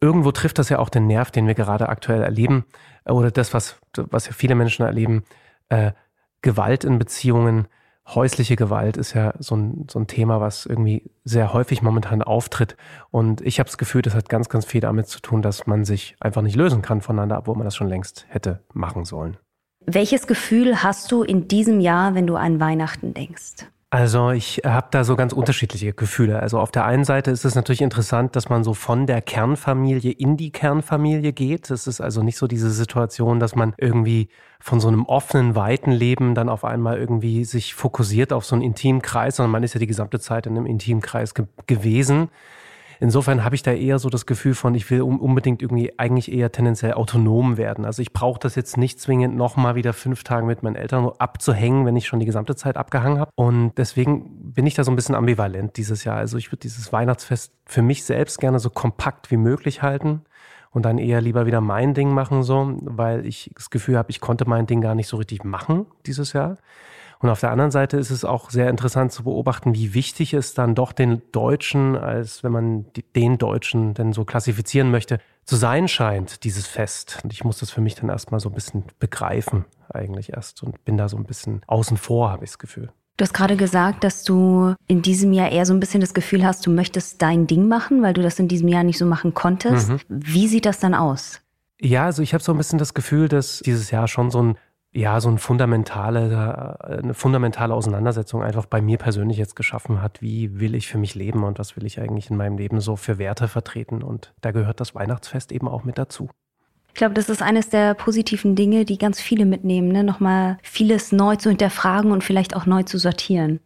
irgendwo 0.00 0.32
trifft 0.32 0.58
das 0.58 0.68
ja 0.70 0.80
auch 0.80 0.88
den 0.88 1.06
Nerv, 1.06 1.30
den 1.30 1.46
wir 1.46 1.54
gerade 1.54 1.88
aktuell 1.88 2.22
erleben. 2.22 2.64
Oder 3.04 3.30
das, 3.30 3.54
was, 3.54 3.78
was 3.94 4.26
ja 4.26 4.32
viele 4.32 4.56
Menschen 4.56 4.84
erleben, 4.84 5.22
äh, 5.68 5.92
Gewalt 6.42 6.82
in 6.82 6.98
Beziehungen, 6.98 7.68
häusliche 8.06 8.56
Gewalt 8.56 8.96
ist 8.96 9.14
ja 9.14 9.34
so 9.38 9.56
ein, 9.56 9.86
so 9.90 9.98
ein 9.98 10.06
Thema, 10.06 10.40
was 10.40 10.66
irgendwie 10.66 11.10
sehr 11.24 11.52
häufig 11.52 11.82
momentan 11.82 12.22
auftritt. 12.22 12.76
Und 13.10 13.40
ich 13.40 13.58
habe 13.58 13.68
das 13.68 13.78
Gefühl, 13.78 14.02
das 14.02 14.14
hat 14.14 14.28
ganz, 14.28 14.48
ganz 14.48 14.64
viel 14.64 14.80
damit 14.80 15.08
zu 15.08 15.20
tun, 15.20 15.42
dass 15.42 15.66
man 15.66 15.84
sich 15.84 16.16
einfach 16.20 16.42
nicht 16.42 16.56
lösen 16.56 16.82
kann 16.82 17.00
voneinander, 17.00 17.38
obwohl 17.38 17.56
man 17.56 17.64
das 17.64 17.76
schon 17.76 17.88
längst 17.88 18.26
hätte 18.28 18.60
machen 18.72 19.04
sollen. 19.04 19.36
Welches 19.86 20.26
Gefühl 20.26 20.82
hast 20.82 21.12
du 21.12 21.22
in 21.22 21.48
diesem 21.48 21.80
Jahr, 21.80 22.14
wenn 22.14 22.26
du 22.26 22.36
an 22.36 22.60
Weihnachten 22.60 23.14
denkst? 23.14 23.66
Also 23.94 24.32
ich 24.32 24.62
habe 24.64 24.88
da 24.90 25.04
so 25.04 25.14
ganz 25.14 25.32
unterschiedliche 25.32 25.92
Gefühle. 25.92 26.40
Also 26.40 26.58
auf 26.58 26.72
der 26.72 26.84
einen 26.84 27.04
Seite 27.04 27.30
ist 27.30 27.44
es 27.44 27.54
natürlich 27.54 27.80
interessant, 27.80 28.34
dass 28.34 28.48
man 28.48 28.64
so 28.64 28.74
von 28.74 29.06
der 29.06 29.22
Kernfamilie 29.22 30.10
in 30.10 30.36
die 30.36 30.50
Kernfamilie 30.50 31.32
geht. 31.32 31.70
Es 31.70 31.86
ist 31.86 32.00
also 32.00 32.24
nicht 32.24 32.36
so 32.36 32.48
diese 32.48 32.72
Situation, 32.72 33.38
dass 33.38 33.54
man 33.54 33.72
irgendwie 33.78 34.30
von 34.58 34.80
so 34.80 34.88
einem 34.88 35.04
offenen, 35.04 35.54
weiten 35.54 35.92
Leben 35.92 36.34
dann 36.34 36.48
auf 36.48 36.64
einmal 36.64 36.98
irgendwie 36.98 37.44
sich 37.44 37.74
fokussiert 37.74 38.32
auf 38.32 38.44
so 38.44 38.56
einen 38.56 38.64
intimen 38.64 39.00
Kreis, 39.00 39.36
sondern 39.36 39.52
man 39.52 39.62
ist 39.62 39.74
ja 39.74 39.78
die 39.78 39.86
gesamte 39.86 40.18
Zeit 40.18 40.46
in 40.46 40.56
einem 40.56 40.66
intimen 40.66 41.00
Kreis 41.00 41.32
ge 41.32 41.46
gewesen. 41.68 42.30
Insofern 43.04 43.44
habe 43.44 43.54
ich 43.54 43.62
da 43.62 43.70
eher 43.70 43.98
so 43.98 44.08
das 44.08 44.24
Gefühl 44.24 44.54
von, 44.54 44.74
ich 44.74 44.90
will 44.90 45.02
unbedingt 45.02 45.60
irgendwie 45.60 45.92
eigentlich 45.98 46.32
eher 46.32 46.50
tendenziell 46.50 46.94
autonom 46.94 47.58
werden. 47.58 47.84
Also 47.84 48.00
ich 48.00 48.14
brauche 48.14 48.40
das 48.40 48.54
jetzt 48.54 48.78
nicht 48.78 48.98
zwingend 48.98 49.36
nochmal 49.36 49.74
wieder 49.74 49.92
fünf 49.92 50.24
Tage 50.24 50.46
mit 50.46 50.62
meinen 50.62 50.74
Eltern 50.74 51.10
abzuhängen, 51.18 51.84
wenn 51.84 51.96
ich 51.96 52.06
schon 52.06 52.18
die 52.18 52.24
gesamte 52.24 52.56
Zeit 52.56 52.78
abgehangen 52.78 53.18
habe. 53.18 53.30
Und 53.34 53.72
deswegen 53.76 54.54
bin 54.54 54.64
ich 54.64 54.72
da 54.72 54.84
so 54.84 54.90
ein 54.90 54.96
bisschen 54.96 55.14
ambivalent 55.14 55.76
dieses 55.76 56.04
Jahr. 56.04 56.16
Also 56.16 56.38
ich 56.38 56.48
würde 56.48 56.60
dieses 56.60 56.94
Weihnachtsfest 56.94 57.52
für 57.66 57.82
mich 57.82 58.04
selbst 58.04 58.40
gerne 58.40 58.58
so 58.58 58.70
kompakt 58.70 59.30
wie 59.30 59.36
möglich 59.36 59.82
halten 59.82 60.22
und 60.70 60.86
dann 60.86 60.96
eher 60.96 61.20
lieber 61.20 61.44
wieder 61.44 61.60
mein 61.60 61.92
Ding 61.92 62.08
machen, 62.08 62.42
so, 62.42 62.74
weil 62.80 63.26
ich 63.26 63.50
das 63.54 63.68
Gefühl 63.68 63.98
habe, 63.98 64.12
ich 64.12 64.22
konnte 64.22 64.48
mein 64.48 64.64
Ding 64.64 64.80
gar 64.80 64.94
nicht 64.94 65.08
so 65.08 65.18
richtig 65.18 65.44
machen 65.44 65.84
dieses 66.06 66.32
Jahr. 66.32 66.56
Und 67.24 67.30
auf 67.30 67.40
der 67.40 67.52
anderen 67.52 67.70
Seite 67.70 67.96
ist 67.96 68.10
es 68.10 68.26
auch 68.26 68.50
sehr 68.50 68.68
interessant 68.68 69.10
zu 69.10 69.24
beobachten, 69.24 69.74
wie 69.74 69.94
wichtig 69.94 70.34
es 70.34 70.52
dann 70.52 70.74
doch 70.74 70.92
den 70.92 71.22
Deutschen, 71.32 71.96
als 71.96 72.44
wenn 72.44 72.52
man 72.52 72.84
den 73.16 73.38
Deutschen 73.38 73.94
denn 73.94 74.12
so 74.12 74.26
klassifizieren 74.26 74.90
möchte, 74.90 75.18
zu 75.46 75.56
sein 75.56 75.88
scheint, 75.88 76.44
dieses 76.44 76.66
Fest. 76.66 77.20
Und 77.24 77.32
ich 77.32 77.42
muss 77.42 77.60
das 77.60 77.70
für 77.70 77.80
mich 77.80 77.94
dann 77.94 78.10
erstmal 78.10 78.40
so 78.40 78.50
ein 78.50 78.54
bisschen 78.54 78.84
begreifen, 78.98 79.64
eigentlich 79.88 80.34
erst. 80.34 80.62
Und 80.62 80.84
bin 80.84 80.98
da 80.98 81.08
so 81.08 81.16
ein 81.16 81.24
bisschen 81.24 81.62
außen 81.66 81.96
vor, 81.96 82.30
habe 82.30 82.44
ich 82.44 82.50
das 82.50 82.58
Gefühl. 82.58 82.92
Du 83.16 83.22
hast 83.22 83.32
gerade 83.32 83.56
gesagt, 83.56 84.04
dass 84.04 84.24
du 84.24 84.74
in 84.86 85.00
diesem 85.00 85.32
Jahr 85.32 85.50
eher 85.50 85.64
so 85.64 85.72
ein 85.72 85.80
bisschen 85.80 86.02
das 86.02 86.12
Gefühl 86.12 86.44
hast, 86.44 86.66
du 86.66 86.70
möchtest 86.70 87.22
dein 87.22 87.46
Ding 87.46 87.68
machen, 87.68 88.02
weil 88.02 88.12
du 88.12 88.20
das 88.20 88.38
in 88.38 88.48
diesem 88.48 88.68
Jahr 88.68 88.84
nicht 88.84 88.98
so 88.98 89.06
machen 89.06 89.32
konntest. 89.32 89.88
Mhm. 89.88 90.00
Wie 90.10 90.46
sieht 90.46 90.66
das 90.66 90.78
dann 90.78 90.92
aus? 90.92 91.40
Ja, 91.80 92.04
also 92.04 92.20
ich 92.20 92.34
habe 92.34 92.44
so 92.44 92.52
ein 92.52 92.58
bisschen 92.58 92.78
das 92.78 92.92
Gefühl, 92.92 93.28
dass 93.28 93.60
dieses 93.60 93.90
Jahr 93.90 94.08
schon 94.08 94.30
so 94.30 94.42
ein 94.42 94.58
ja, 94.94 95.20
so 95.20 95.28
ein 95.28 95.38
fundamentale, 95.38 96.78
eine 96.80 97.14
fundamentale 97.14 97.74
Auseinandersetzung 97.74 98.44
einfach 98.44 98.66
bei 98.66 98.80
mir 98.80 98.96
persönlich 98.96 99.38
jetzt 99.38 99.56
geschaffen 99.56 100.00
hat. 100.00 100.22
Wie 100.22 100.60
will 100.60 100.76
ich 100.76 100.86
für 100.86 100.98
mich 100.98 101.16
leben 101.16 101.42
und 101.42 101.58
was 101.58 101.76
will 101.76 101.84
ich 101.84 102.00
eigentlich 102.00 102.30
in 102.30 102.36
meinem 102.36 102.56
Leben 102.56 102.80
so 102.80 102.94
für 102.94 103.18
Werte 103.18 103.48
vertreten? 103.48 104.04
Und 104.04 104.32
da 104.40 104.52
gehört 104.52 104.78
das 104.78 104.94
Weihnachtsfest 104.94 105.50
eben 105.50 105.66
auch 105.66 105.82
mit 105.82 105.98
dazu. 105.98 106.30
Ich 106.88 106.94
glaube, 106.94 107.14
das 107.14 107.28
ist 107.28 107.42
eines 107.42 107.70
der 107.70 107.94
positiven 107.94 108.54
Dinge, 108.54 108.84
die 108.84 108.96
ganz 108.96 109.20
viele 109.20 109.46
mitnehmen, 109.46 109.88
ne? 109.88 110.04
nochmal 110.04 110.58
vieles 110.62 111.10
neu 111.10 111.34
zu 111.34 111.48
hinterfragen 111.48 112.12
und 112.12 112.22
vielleicht 112.22 112.54
auch 112.54 112.66
neu 112.66 112.84
zu 112.84 112.98
sortieren. 112.98 113.58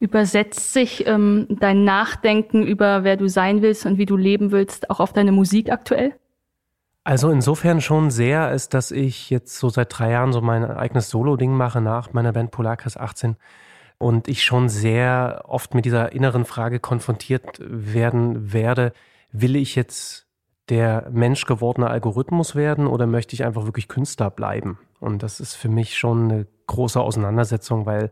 Übersetzt 0.00 0.74
sich 0.74 1.06
ähm, 1.06 1.46
dein 1.48 1.84
Nachdenken 1.84 2.62
über, 2.62 3.04
wer 3.04 3.16
du 3.16 3.26
sein 3.26 3.62
willst 3.62 3.86
und 3.86 3.96
wie 3.96 4.04
du 4.04 4.18
leben 4.18 4.50
willst, 4.50 4.90
auch 4.90 5.00
auf 5.00 5.14
deine 5.14 5.32
Musik 5.32 5.72
aktuell? 5.72 6.12
Also 7.04 7.30
insofern 7.30 7.82
schon 7.82 8.10
sehr, 8.10 8.40
als 8.40 8.70
dass 8.70 8.90
ich 8.90 9.28
jetzt 9.28 9.58
so 9.58 9.68
seit 9.68 9.98
drei 9.98 10.12
Jahren 10.12 10.32
so 10.32 10.40
mein 10.40 10.64
eigenes 10.64 11.10
Solo-Ding 11.10 11.52
mache 11.52 11.82
nach 11.82 12.14
meiner 12.14 12.32
Band 12.32 12.50
Polarkreis 12.50 12.96
18 12.96 13.36
und 13.98 14.26
ich 14.26 14.42
schon 14.42 14.70
sehr 14.70 15.42
oft 15.46 15.74
mit 15.74 15.84
dieser 15.84 16.12
inneren 16.12 16.46
Frage 16.46 16.80
konfrontiert 16.80 17.60
werden 17.60 18.54
werde, 18.54 18.94
will 19.32 19.54
ich 19.54 19.74
jetzt 19.74 20.26
der 20.70 21.10
menschgewordene 21.10 21.88
Algorithmus 21.88 22.54
werden 22.54 22.86
oder 22.86 23.06
möchte 23.06 23.34
ich 23.34 23.44
einfach 23.44 23.66
wirklich 23.66 23.88
Künstler 23.88 24.30
bleiben? 24.30 24.78
Und 24.98 25.22
das 25.22 25.40
ist 25.40 25.54
für 25.54 25.68
mich 25.68 25.98
schon 25.98 26.30
eine 26.30 26.46
große 26.66 26.98
Auseinandersetzung, 26.98 27.84
weil 27.84 28.10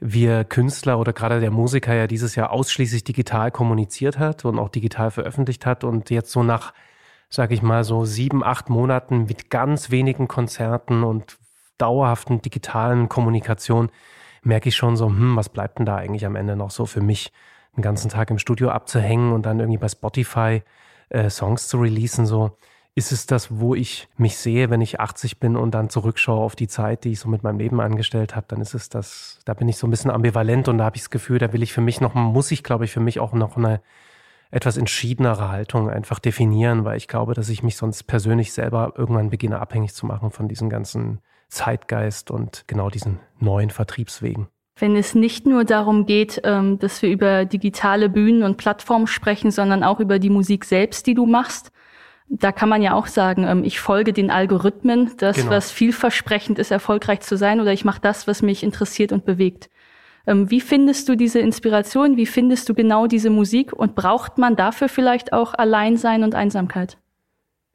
wir 0.00 0.42
Künstler 0.44 0.98
oder 0.98 1.12
gerade 1.12 1.38
der 1.38 1.52
Musiker 1.52 1.94
ja 1.94 2.08
dieses 2.08 2.34
Jahr 2.34 2.50
ausschließlich 2.50 3.04
digital 3.04 3.52
kommuniziert 3.52 4.18
hat 4.18 4.44
und 4.44 4.58
auch 4.58 4.70
digital 4.70 5.12
veröffentlicht 5.12 5.66
hat 5.66 5.84
und 5.84 6.10
jetzt 6.10 6.32
so 6.32 6.42
nach, 6.42 6.72
sage 7.28 7.54
ich 7.54 7.62
mal, 7.62 7.84
so 7.84 8.04
sieben, 8.04 8.42
acht 8.42 8.70
Monaten 8.70 9.24
mit 9.24 9.50
ganz 9.50 9.90
wenigen 9.90 10.28
Konzerten 10.28 11.02
und 11.04 11.38
dauerhaften 11.76 12.42
digitalen 12.42 13.08
Kommunikation 13.08 13.90
merke 14.42 14.68
ich 14.68 14.76
schon 14.76 14.96
so, 14.96 15.06
hm, 15.06 15.36
was 15.36 15.48
bleibt 15.48 15.78
denn 15.78 15.86
da 15.86 15.96
eigentlich 15.96 16.26
am 16.26 16.36
Ende 16.36 16.56
noch 16.56 16.70
so 16.70 16.86
für 16.86 17.00
mich, 17.00 17.32
den 17.76 17.82
ganzen 17.82 18.08
Tag 18.08 18.30
im 18.30 18.38
Studio 18.38 18.70
abzuhängen 18.70 19.32
und 19.32 19.46
dann 19.46 19.60
irgendwie 19.60 19.78
bei 19.78 19.88
Spotify 19.88 20.62
äh, 21.10 21.30
Songs 21.30 21.68
zu 21.68 21.78
releasen, 21.78 22.26
so? 22.26 22.56
Ist 22.94 23.12
es 23.12 23.26
das, 23.26 23.60
wo 23.60 23.76
ich 23.76 24.08
mich 24.16 24.36
sehe, 24.36 24.70
wenn 24.70 24.80
ich 24.80 24.98
80 24.98 25.38
bin 25.38 25.54
und 25.56 25.72
dann 25.72 25.88
zurückschaue 25.88 26.42
auf 26.42 26.56
die 26.56 26.66
Zeit, 26.66 27.04
die 27.04 27.12
ich 27.12 27.20
so 27.20 27.28
mit 27.28 27.44
meinem 27.44 27.58
Leben 27.58 27.80
angestellt 27.80 28.34
habe, 28.34 28.46
dann 28.48 28.60
ist 28.60 28.74
es 28.74 28.88
das, 28.88 29.38
da 29.44 29.54
bin 29.54 29.68
ich 29.68 29.76
so 29.76 29.86
ein 29.86 29.90
bisschen 29.90 30.10
ambivalent 30.10 30.66
und 30.66 30.78
da 30.78 30.84
habe 30.86 30.96
ich 30.96 31.02
das 31.02 31.10
Gefühl, 31.10 31.38
da 31.38 31.52
will 31.52 31.62
ich 31.62 31.72
für 31.72 31.80
mich 31.80 32.00
noch, 32.00 32.14
muss 32.14 32.50
ich, 32.50 32.64
glaube 32.64 32.86
ich, 32.86 32.90
für 32.90 32.98
mich 32.98 33.20
auch 33.20 33.34
noch 33.34 33.56
eine 33.56 33.80
etwas 34.50 34.76
entschiedenere 34.76 35.50
Haltung 35.50 35.90
einfach 35.90 36.18
definieren, 36.18 36.84
weil 36.84 36.96
ich 36.96 37.08
glaube, 37.08 37.34
dass 37.34 37.48
ich 37.48 37.62
mich 37.62 37.76
sonst 37.76 38.04
persönlich 38.04 38.52
selber 38.52 38.94
irgendwann 38.96 39.30
beginne 39.30 39.60
abhängig 39.60 39.94
zu 39.94 40.06
machen 40.06 40.30
von 40.30 40.48
diesem 40.48 40.70
ganzen 40.70 41.20
Zeitgeist 41.48 42.30
und 42.30 42.64
genau 42.66 42.90
diesen 42.90 43.20
neuen 43.38 43.70
Vertriebswegen 43.70 44.48
wenn 44.80 44.96
es 44.96 45.14
nicht 45.14 45.46
nur 45.46 45.64
darum 45.64 46.06
geht, 46.06 46.40
ähm, 46.44 46.78
dass 46.78 47.02
wir 47.02 47.10
über 47.10 47.44
digitale 47.44 48.08
Bühnen 48.08 48.42
und 48.42 48.56
Plattformen 48.56 49.06
sprechen, 49.06 49.50
sondern 49.50 49.82
auch 49.82 50.00
über 50.00 50.18
die 50.18 50.30
Musik 50.30 50.64
selbst, 50.64 51.06
die 51.06 51.14
du 51.14 51.26
machst. 51.26 51.72
Da 52.28 52.52
kann 52.52 52.68
man 52.68 52.82
ja 52.82 52.94
auch 52.94 53.06
sagen, 53.06 53.44
ähm, 53.44 53.64
ich 53.64 53.80
folge 53.80 54.12
den 54.12 54.30
Algorithmen, 54.30 55.12
das, 55.16 55.36
genau. 55.36 55.50
was 55.50 55.70
vielversprechend 55.70 56.58
ist, 56.58 56.70
erfolgreich 56.70 57.20
zu 57.20 57.36
sein, 57.36 57.60
oder 57.60 57.72
ich 57.72 57.84
mache 57.84 58.00
das, 58.00 58.26
was 58.26 58.42
mich 58.42 58.62
interessiert 58.62 59.12
und 59.12 59.24
bewegt. 59.24 59.70
Ähm, 60.28 60.50
wie 60.50 60.60
findest 60.60 61.08
du 61.08 61.16
diese 61.16 61.40
Inspiration? 61.40 62.18
Wie 62.18 62.26
findest 62.26 62.68
du 62.68 62.74
genau 62.74 63.06
diese 63.06 63.30
Musik? 63.30 63.72
Und 63.72 63.94
braucht 63.94 64.36
man 64.36 64.56
dafür 64.56 64.90
vielleicht 64.90 65.32
auch 65.32 65.54
Alleinsein 65.54 66.22
und 66.22 66.34
Einsamkeit? 66.34 66.98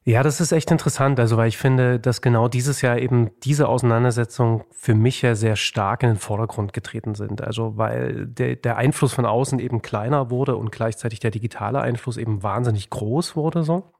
Ja, 0.05 0.21
das 0.21 0.39
ist 0.39 0.51
echt 0.51 0.69
interessant, 0.69 1.19
also 1.19 1.37
weil 1.37 1.47
ich 1.47 1.57
finde, 1.57 1.97
dass 1.97 2.21
genau 2.21 2.49
dieses 2.49 2.81
Jahr 2.81 2.99
eben 2.99 3.31
diese 3.43 3.69
Auseinandersetzungen 3.69 4.63
für 4.69 4.93
mich 4.93 5.21
ja 5.21 5.33
sehr 5.33 5.55
stark 5.55 6.03
in 6.03 6.09
den 6.09 6.17
Vordergrund 6.17 6.73
getreten 6.73 7.15
sind. 7.15 7.41
Also 7.41 7.77
weil 7.77 8.27
der, 8.27 8.57
der 8.57 8.77
Einfluss 8.77 9.13
von 9.13 9.25
außen 9.25 9.59
eben 9.59 9.81
kleiner 9.81 10.29
wurde 10.29 10.57
und 10.57 10.71
gleichzeitig 10.71 11.21
der 11.21 11.31
digitale 11.31 11.81
Einfluss 11.81 12.17
eben 12.17 12.43
wahnsinnig 12.43 12.89
groß 12.89 13.35
wurde 13.35 13.63
so. 13.63 13.93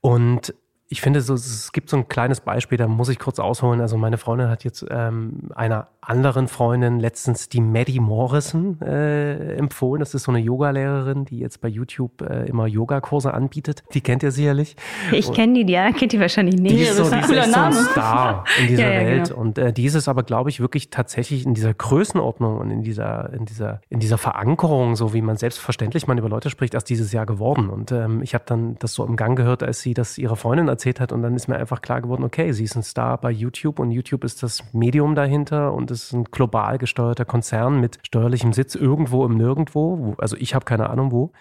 Und 0.00 0.54
ich 0.88 1.00
finde, 1.00 1.20
so, 1.20 1.34
es 1.34 1.72
gibt 1.72 1.90
so 1.90 1.96
ein 1.96 2.06
kleines 2.06 2.40
Beispiel, 2.40 2.78
da 2.78 2.86
muss 2.86 3.08
ich 3.08 3.18
kurz 3.18 3.40
ausholen. 3.40 3.80
Also 3.80 3.96
meine 3.96 4.18
Freundin 4.18 4.48
hat 4.48 4.62
jetzt 4.62 4.86
ähm, 4.88 5.50
einer 5.54 5.88
anderen 6.00 6.46
Freundin 6.46 7.00
letztens 7.00 7.48
die 7.48 7.60
Maddie 7.60 7.98
Morrison 7.98 8.80
äh, 8.80 9.56
empfohlen. 9.56 9.98
Das 9.98 10.14
ist 10.14 10.22
so 10.22 10.30
eine 10.30 10.38
Yogalehrerin, 10.38 11.24
die 11.24 11.40
jetzt 11.40 11.60
bei 11.60 11.66
YouTube 11.66 12.22
äh, 12.22 12.46
immer 12.46 12.68
Yogakurse 12.68 13.34
anbietet. 13.34 13.82
Die 13.94 14.00
kennt 14.00 14.22
ihr 14.22 14.30
sicherlich. 14.30 14.76
Ich 15.10 15.32
kenne 15.32 15.64
die, 15.64 15.72
ja, 15.72 15.90
kennt 15.90 16.12
die 16.12 16.20
wahrscheinlich 16.20 16.60
nicht. 16.60 16.76
Die 16.76 16.82
ist, 16.82 16.96
so, 16.96 17.10
die 17.10 17.18
ist 17.18 17.30
echt 17.32 17.52
so 17.52 17.60
ein 17.60 17.72
Star 17.72 18.44
in 18.60 18.68
dieser 18.68 18.82
ja, 18.84 19.00
ja, 19.00 19.06
Welt. 19.08 19.28
Genau. 19.30 19.40
Und 19.40 19.58
äh, 19.58 19.72
die 19.72 19.86
ist 19.86 19.94
es 19.94 20.06
aber, 20.06 20.22
glaube 20.22 20.50
ich, 20.50 20.60
wirklich 20.60 20.90
tatsächlich 20.90 21.44
in 21.44 21.54
dieser 21.54 21.74
Größenordnung 21.74 22.58
und 22.58 22.70
in 22.70 22.82
dieser, 22.84 23.32
in 23.32 23.44
dieser, 23.44 23.80
in 23.88 23.98
dieser 23.98 24.18
Verankerung, 24.18 24.94
so 24.94 25.12
wie 25.12 25.22
man 25.22 25.36
selbstverständlich 25.36 26.06
man 26.06 26.16
über 26.16 26.28
Leute 26.28 26.48
spricht, 26.48 26.74
erst 26.74 26.88
dieses 26.88 27.10
Jahr 27.10 27.26
geworden. 27.26 27.70
Und 27.70 27.90
ähm, 27.90 28.22
ich 28.22 28.34
habe 28.34 28.44
dann 28.46 28.76
das 28.78 28.94
so 28.94 29.04
im 29.04 29.16
Gang 29.16 29.36
gehört, 29.36 29.64
als 29.64 29.80
sie 29.80 29.92
das 29.92 30.16
ihrer 30.16 30.36
Freundin 30.36 30.68
erzählt 30.76 31.00
hat. 31.00 31.12
Und 31.12 31.22
dann 31.22 31.34
ist 31.34 31.48
mir 31.48 31.56
einfach 31.56 31.82
klar 31.82 32.00
geworden, 32.00 32.24
okay, 32.24 32.52
sie 32.52 32.64
ist 32.64 32.76
ein 32.76 32.82
Star 32.82 33.18
bei 33.18 33.30
YouTube 33.30 33.78
und 33.78 33.90
YouTube 33.90 34.24
ist 34.24 34.42
das 34.42 34.62
Medium 34.72 35.14
dahinter 35.14 35.72
und 35.72 35.90
ist 35.90 36.12
ein 36.12 36.24
global 36.24 36.78
gesteuerter 36.78 37.24
Konzern 37.24 37.80
mit 37.80 37.98
steuerlichem 38.02 38.52
Sitz 38.52 38.74
irgendwo 38.74 39.24
im 39.24 39.36
Nirgendwo. 39.36 39.98
Wo, 39.98 40.14
also 40.18 40.36
ich 40.36 40.54
habe 40.54 40.64
keine 40.64 40.90
Ahnung 40.90 41.10
wo. 41.10 41.32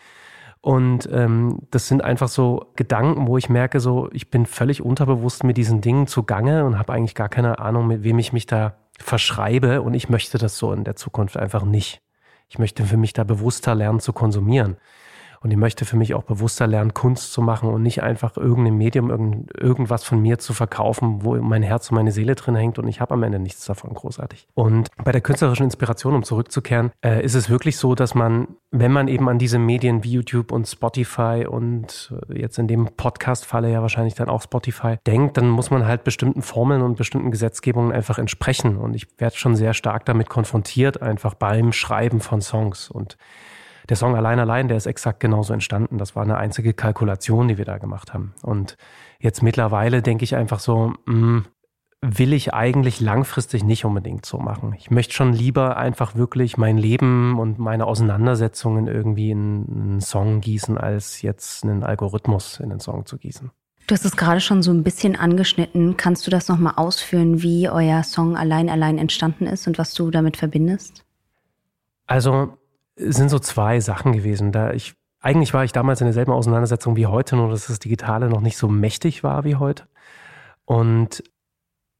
Und 0.61 1.07
ähm, 1.11 1.59
das 1.69 1.87
sind 1.87 2.03
einfach 2.03 2.27
so 2.27 2.71
Gedanken, 2.75 3.27
wo 3.27 3.37
ich 3.37 3.49
merke, 3.49 3.79
so 3.79 4.09
ich 4.11 4.31
bin 4.31 4.47
völlig 4.47 4.81
unterbewusst 4.81 5.43
mit 5.43 5.57
diesen 5.57 5.79
Dingen 5.81 6.07
zugange 6.07 6.65
und 6.65 6.79
habe 6.79 6.91
eigentlich 6.91 7.13
gar 7.13 7.29
keine 7.29 7.59
Ahnung, 7.59 7.85
mit 7.85 8.03
wem 8.03 8.17
ich 8.17 8.33
mich 8.33 8.47
da 8.47 8.73
verschreibe. 8.97 9.83
Und 9.83 9.93
ich 9.93 10.09
möchte 10.09 10.39
das 10.39 10.57
so 10.57 10.73
in 10.73 10.83
der 10.83 10.95
Zukunft 10.95 11.37
einfach 11.37 11.63
nicht. 11.65 12.01
Ich 12.49 12.57
möchte 12.57 12.83
für 12.83 12.97
mich 12.97 13.13
da 13.13 13.23
bewusster 13.23 13.75
lernen 13.75 13.99
zu 13.99 14.11
konsumieren. 14.11 14.77
Und 15.45 15.51
ich 15.51 15.57
möchte 15.57 15.85
für 15.85 15.95
mich 15.95 16.15
auch 16.15 16.23
bewusster 16.23 16.65
lernen, 16.65 16.95
Kunst 16.95 17.31
zu 17.31 17.39
machen 17.39 17.69
und 17.69 17.83
nicht 17.83 18.01
einfach 18.01 18.35
irgendein 18.35 18.77
Medium, 18.77 19.11
irgend, 19.11 19.55
irgendwas 19.55 20.03
von 20.03 20.19
mir 20.19 20.39
zu 20.39 20.53
verkaufen, 20.53 21.23
wo 21.23 21.35
mein 21.35 21.61
Herz 21.61 21.91
und 21.91 21.97
meine 21.97 22.11
Seele 22.11 22.33
drin 22.33 22.55
hängt 22.55 22.79
und 22.79 22.87
ich 22.87 22.99
habe 22.99 23.13
am 23.13 23.21
Ende 23.21 23.37
nichts 23.37 23.63
davon 23.63 23.93
großartig. 23.93 24.47
Und 24.55 24.87
bei 25.03 25.11
der 25.11 25.21
künstlerischen 25.21 25.65
Inspiration, 25.65 26.15
um 26.15 26.23
zurückzukehren, 26.23 26.91
äh, 27.05 27.23
ist 27.23 27.35
es 27.35 27.47
wirklich 27.47 27.77
so, 27.77 27.93
dass 27.93 28.15
man, 28.15 28.47
wenn 28.71 28.91
man 28.91 29.07
eben 29.07 29.29
an 29.29 29.37
diese 29.37 29.59
Medien 29.59 30.03
wie 30.03 30.13
YouTube 30.13 30.51
und 30.51 30.65
Spotify 30.65 31.45
und 31.47 32.11
äh, 32.27 32.39
jetzt 32.39 32.57
in 32.57 32.67
dem 32.67 32.87
Podcast-Falle 32.97 33.71
ja 33.71 33.83
wahrscheinlich 33.83 34.15
dann 34.15 34.29
auch 34.29 34.41
Spotify 34.41 34.95
denkt, 35.05 35.37
dann 35.37 35.47
muss 35.47 35.69
man 35.69 35.85
halt 35.85 36.03
bestimmten 36.03 36.41
Formeln 36.41 36.81
und 36.81 36.97
bestimmten 36.97 37.29
Gesetzgebungen 37.29 37.91
einfach 37.91 38.17
entsprechen. 38.17 38.77
Und 38.77 38.95
ich 38.95 39.05
werde 39.19 39.35
schon 39.35 39.55
sehr 39.55 39.75
stark 39.75 40.05
damit 40.05 40.27
konfrontiert, 40.27 41.03
einfach 41.03 41.35
beim 41.35 41.71
Schreiben 41.71 42.19
von 42.19 42.41
Songs. 42.41 42.89
Und 42.89 43.15
der 43.89 43.95
Song 43.95 44.15
Allein 44.15 44.39
Allein, 44.39 44.67
der 44.67 44.77
ist 44.77 44.85
exakt 44.85 45.19
genauso 45.19 45.53
entstanden. 45.53 45.97
Das 45.97 46.15
war 46.15 46.23
eine 46.23 46.37
einzige 46.37 46.73
Kalkulation, 46.73 47.47
die 47.47 47.57
wir 47.57 47.65
da 47.65 47.77
gemacht 47.77 48.13
haben. 48.13 48.33
Und 48.41 48.77
jetzt 49.19 49.43
mittlerweile 49.43 50.01
denke 50.01 50.23
ich 50.23 50.35
einfach 50.35 50.59
so, 50.59 50.93
mh, 51.05 51.13
hm, 51.13 51.45
will 52.01 52.33
ich 52.33 52.53
eigentlich 52.53 52.99
langfristig 52.99 53.63
nicht 53.63 53.85
unbedingt 53.85 54.25
so 54.25 54.37
machen. 54.37 54.75
Ich 54.77 54.91
möchte 54.91 55.13
schon 55.13 55.33
lieber 55.33 55.77
einfach 55.77 56.15
wirklich 56.15 56.57
mein 56.57 56.77
Leben 56.77 57.39
und 57.39 57.57
meine 57.57 57.85
Auseinandersetzungen 57.85 58.87
irgendwie 58.87 59.31
in 59.31 59.65
einen 59.69 60.01
Song 60.01 60.41
gießen, 60.41 60.77
als 60.77 61.21
jetzt 61.21 61.63
einen 61.63 61.83
Algorithmus 61.83 62.59
in 62.59 62.69
den 62.69 62.79
Song 62.79 63.05
zu 63.05 63.17
gießen. 63.17 63.51
Du 63.87 63.93
hast 63.93 64.05
es 64.05 64.17
gerade 64.17 64.41
schon 64.41 64.63
so 64.63 64.71
ein 64.71 64.83
bisschen 64.83 65.15
angeschnitten. 65.15 65.95
Kannst 65.95 66.25
du 66.25 66.31
das 66.31 66.47
nochmal 66.47 66.73
ausführen, 66.75 67.43
wie 67.43 67.69
euer 67.69 68.03
Song 68.03 68.35
Allein 68.35 68.69
Allein 68.69 68.97
entstanden 68.97 69.45
ist 69.45 69.67
und 69.67 69.77
was 69.77 69.93
du 69.93 70.09
damit 70.09 70.37
verbindest? 70.37 71.05
Also 72.07 72.57
sind 72.95 73.29
so 73.29 73.39
zwei 73.39 73.79
Sachen 73.79 74.13
gewesen. 74.13 74.51
Da 74.51 74.71
ich, 74.71 74.95
eigentlich 75.21 75.53
war 75.53 75.63
ich 75.63 75.71
damals 75.71 76.01
in 76.01 76.07
derselben 76.07 76.31
Auseinandersetzung 76.31 76.95
wie 76.95 77.07
heute, 77.07 77.35
nur 77.35 77.49
dass 77.49 77.67
das 77.67 77.79
Digitale 77.79 78.29
noch 78.29 78.41
nicht 78.41 78.57
so 78.57 78.67
mächtig 78.67 79.23
war 79.23 79.43
wie 79.43 79.55
heute. 79.55 79.87
Und 80.65 81.23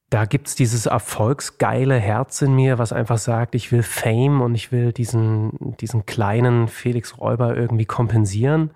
da 0.10 0.26
gibt 0.26 0.48
es 0.48 0.56
dieses 0.56 0.86
erfolgsgeile 0.86 1.98
Herz 2.00 2.42
in 2.42 2.56
mir, 2.56 2.78
was 2.78 2.94
einfach 2.94 3.18
sagt, 3.18 3.56
ich 3.56 3.72
will 3.72 3.84
Fame 3.84 4.42
und 4.42 4.56
ich 4.56 4.72
will 4.72 4.94
diesen, 4.94 5.76
diesen 5.80 6.06
kleinen 6.06 6.68
Felix 6.68 7.18
Räuber 7.18 7.56
irgendwie 7.56 7.86
kompensieren. 7.86 8.72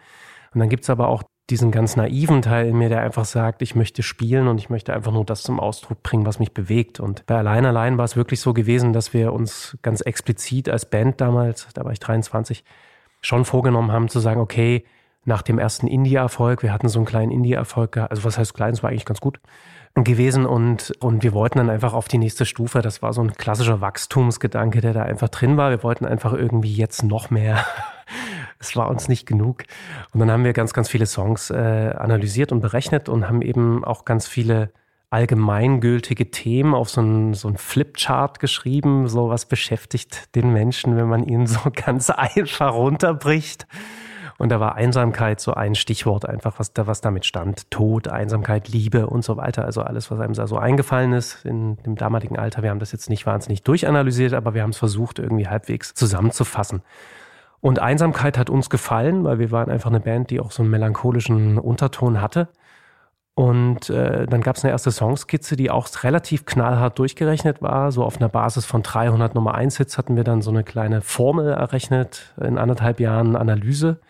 Und 0.53 0.59
dann 0.59 0.69
gibt 0.69 0.83
es 0.83 0.89
aber 0.89 1.07
auch 1.07 1.23
diesen 1.49 1.71
ganz 1.71 1.95
naiven 1.95 2.41
Teil 2.41 2.67
in 2.67 2.77
mir, 2.77 2.89
der 2.89 3.01
einfach 3.01 3.25
sagt, 3.25 3.61
ich 3.61 3.75
möchte 3.75 4.03
spielen 4.03 4.47
und 4.47 4.57
ich 4.59 4.69
möchte 4.69 4.93
einfach 4.93 5.11
nur 5.11 5.25
das 5.25 5.43
zum 5.43 5.59
Ausdruck 5.59 6.03
bringen, 6.03 6.25
was 6.25 6.39
mich 6.39 6.53
bewegt. 6.53 6.99
Und 6.99 7.25
bei 7.25 7.37
Allein 7.37 7.65
Allein 7.65 7.97
war 7.97 8.05
es 8.05 8.15
wirklich 8.15 8.39
so 8.39 8.53
gewesen, 8.53 8.93
dass 8.93 9.13
wir 9.13 9.33
uns 9.33 9.77
ganz 9.81 10.01
explizit 10.01 10.69
als 10.69 10.85
Band 10.85 11.19
damals, 11.21 11.67
da 11.73 11.83
war 11.83 11.91
ich 11.91 11.99
23, 11.99 12.63
schon 13.21 13.45
vorgenommen 13.45 13.91
haben 13.91 14.09
zu 14.09 14.19
sagen, 14.19 14.39
okay, 14.39 14.85
nach 15.25 15.41
dem 15.41 15.59
ersten 15.59 15.87
Indie-Erfolg, 15.87 16.63
wir 16.63 16.71
hatten 16.71 16.87
so 16.87 16.99
einen 16.99 17.05
kleinen 17.05 17.31
Indie-Erfolg, 17.31 17.97
also 17.97 18.23
was 18.23 18.37
heißt 18.37 18.53
klein, 18.53 18.73
es 18.73 18.83
war 18.83 18.89
eigentlich 18.89 19.05
ganz 19.05 19.19
gut, 19.19 19.39
gewesen 19.95 20.45
und, 20.45 20.93
und 20.99 21.23
wir 21.23 21.33
wollten 21.33 21.57
dann 21.57 21.69
einfach 21.69 21.93
auf 21.93 22.07
die 22.07 22.17
nächste 22.17 22.45
Stufe. 22.45 22.81
Das 22.81 23.01
war 23.01 23.11
so 23.11 23.21
ein 23.21 23.33
klassischer 23.33 23.81
Wachstumsgedanke, 23.81 24.81
der 24.81 24.93
da 24.93 25.03
einfach 25.03 25.29
drin 25.29 25.57
war. 25.57 25.71
Wir 25.71 25.83
wollten 25.83 26.05
einfach 26.05 26.33
irgendwie 26.33 26.73
jetzt 26.73 27.03
noch 27.03 27.29
mehr. 27.29 27.65
Es 28.59 28.75
war 28.75 28.89
uns 28.89 29.07
nicht 29.07 29.25
genug. 29.25 29.63
Und 30.13 30.19
dann 30.19 30.31
haben 30.31 30.43
wir 30.43 30.53
ganz, 30.53 30.73
ganz 30.73 30.89
viele 30.89 31.05
Songs 31.05 31.49
äh, 31.49 31.93
analysiert 31.97 32.51
und 32.51 32.61
berechnet 32.61 33.09
und 33.09 33.27
haben 33.27 33.41
eben 33.41 33.83
auch 33.83 34.05
ganz 34.05 34.27
viele 34.27 34.71
allgemeingültige 35.09 36.29
Themen 36.29 36.75
auf 36.75 36.89
so 36.89 37.01
ein, 37.01 37.33
so 37.33 37.47
ein 37.47 37.57
Flipchart 37.57 38.39
geschrieben. 38.39 39.07
So 39.07 39.29
was 39.29 39.47
beschäftigt 39.47 40.35
den 40.35 40.53
Menschen, 40.53 40.97
wenn 40.97 41.07
man 41.07 41.23
ihn 41.23 41.47
so 41.47 41.59
ganz 41.75 42.09
einfach 42.09 42.73
runterbricht. 42.73 43.67
Und 44.39 44.49
da 44.49 44.61
war 44.61 44.75
Einsamkeit 44.75 45.41
so 45.41 45.53
ein 45.53 45.75
Stichwort 45.75 46.27
einfach, 46.27 46.59
was 46.59 46.71
da, 46.71 46.87
was 46.87 47.01
damit 47.01 47.25
stand. 47.25 47.69
Tod, 47.71 48.07
Einsamkeit, 48.07 48.69
Liebe 48.69 49.07
und 49.07 49.21
so 49.21 49.35
weiter. 49.35 49.65
Also 49.65 49.81
alles, 49.81 50.09
was 50.11 50.19
einem 50.21 50.33
da 50.33 50.47
so 50.47 50.57
eingefallen 50.57 51.11
ist 51.11 51.43
in 51.43 51.75
dem 51.83 51.95
damaligen 51.95 52.39
Alter. 52.39 52.63
Wir 52.63 52.69
haben 52.69 52.79
das 52.79 52.93
jetzt 52.93 53.09
nicht 53.09 53.25
wahnsinnig 53.25 53.63
durchanalysiert, 53.63 54.33
aber 54.33 54.53
wir 54.53 54.61
haben 54.61 54.69
es 54.69 54.77
versucht, 54.77 55.19
irgendwie 55.19 55.49
halbwegs 55.49 55.93
zusammenzufassen. 55.93 56.83
Und 57.61 57.79
Einsamkeit 57.79 58.37
hat 58.37 58.49
uns 58.49 58.69
gefallen, 58.69 59.23
weil 59.23 59.39
wir 59.39 59.51
waren 59.51 59.69
einfach 59.69 59.89
eine 59.89 59.99
Band, 59.99 60.29
die 60.29 60.39
auch 60.39 60.51
so 60.51 60.63
einen 60.63 60.71
melancholischen 60.71 61.57
Unterton 61.57 62.21
hatte. 62.21 62.49
Und 63.39 63.89
äh, 63.89 64.27
dann 64.27 64.41
gab 64.41 64.57
es 64.57 64.65
eine 64.65 64.71
erste 64.71 64.91
Songskizze, 64.91 65.55
die 65.55 65.71
auch 65.71 65.87
relativ 66.03 66.45
knallhart 66.45 66.99
durchgerechnet 66.99 67.61
war. 67.61 67.91
So 67.93 68.03
auf 68.03 68.17
einer 68.17 68.27
Basis 68.27 68.65
von 68.65 68.83
300 68.83 69.33
Nummer 69.33 69.55
1 69.55 69.77
Hits 69.77 69.97
hatten 69.97 70.17
wir 70.17 70.25
dann 70.25 70.41
so 70.41 70.51
eine 70.51 70.65
kleine 70.65 71.01
Formel 71.01 71.53
errechnet 71.53 72.33
in 72.41 72.57
anderthalb 72.57 72.99
Jahren 72.99 73.37
Analyse. 73.37 74.01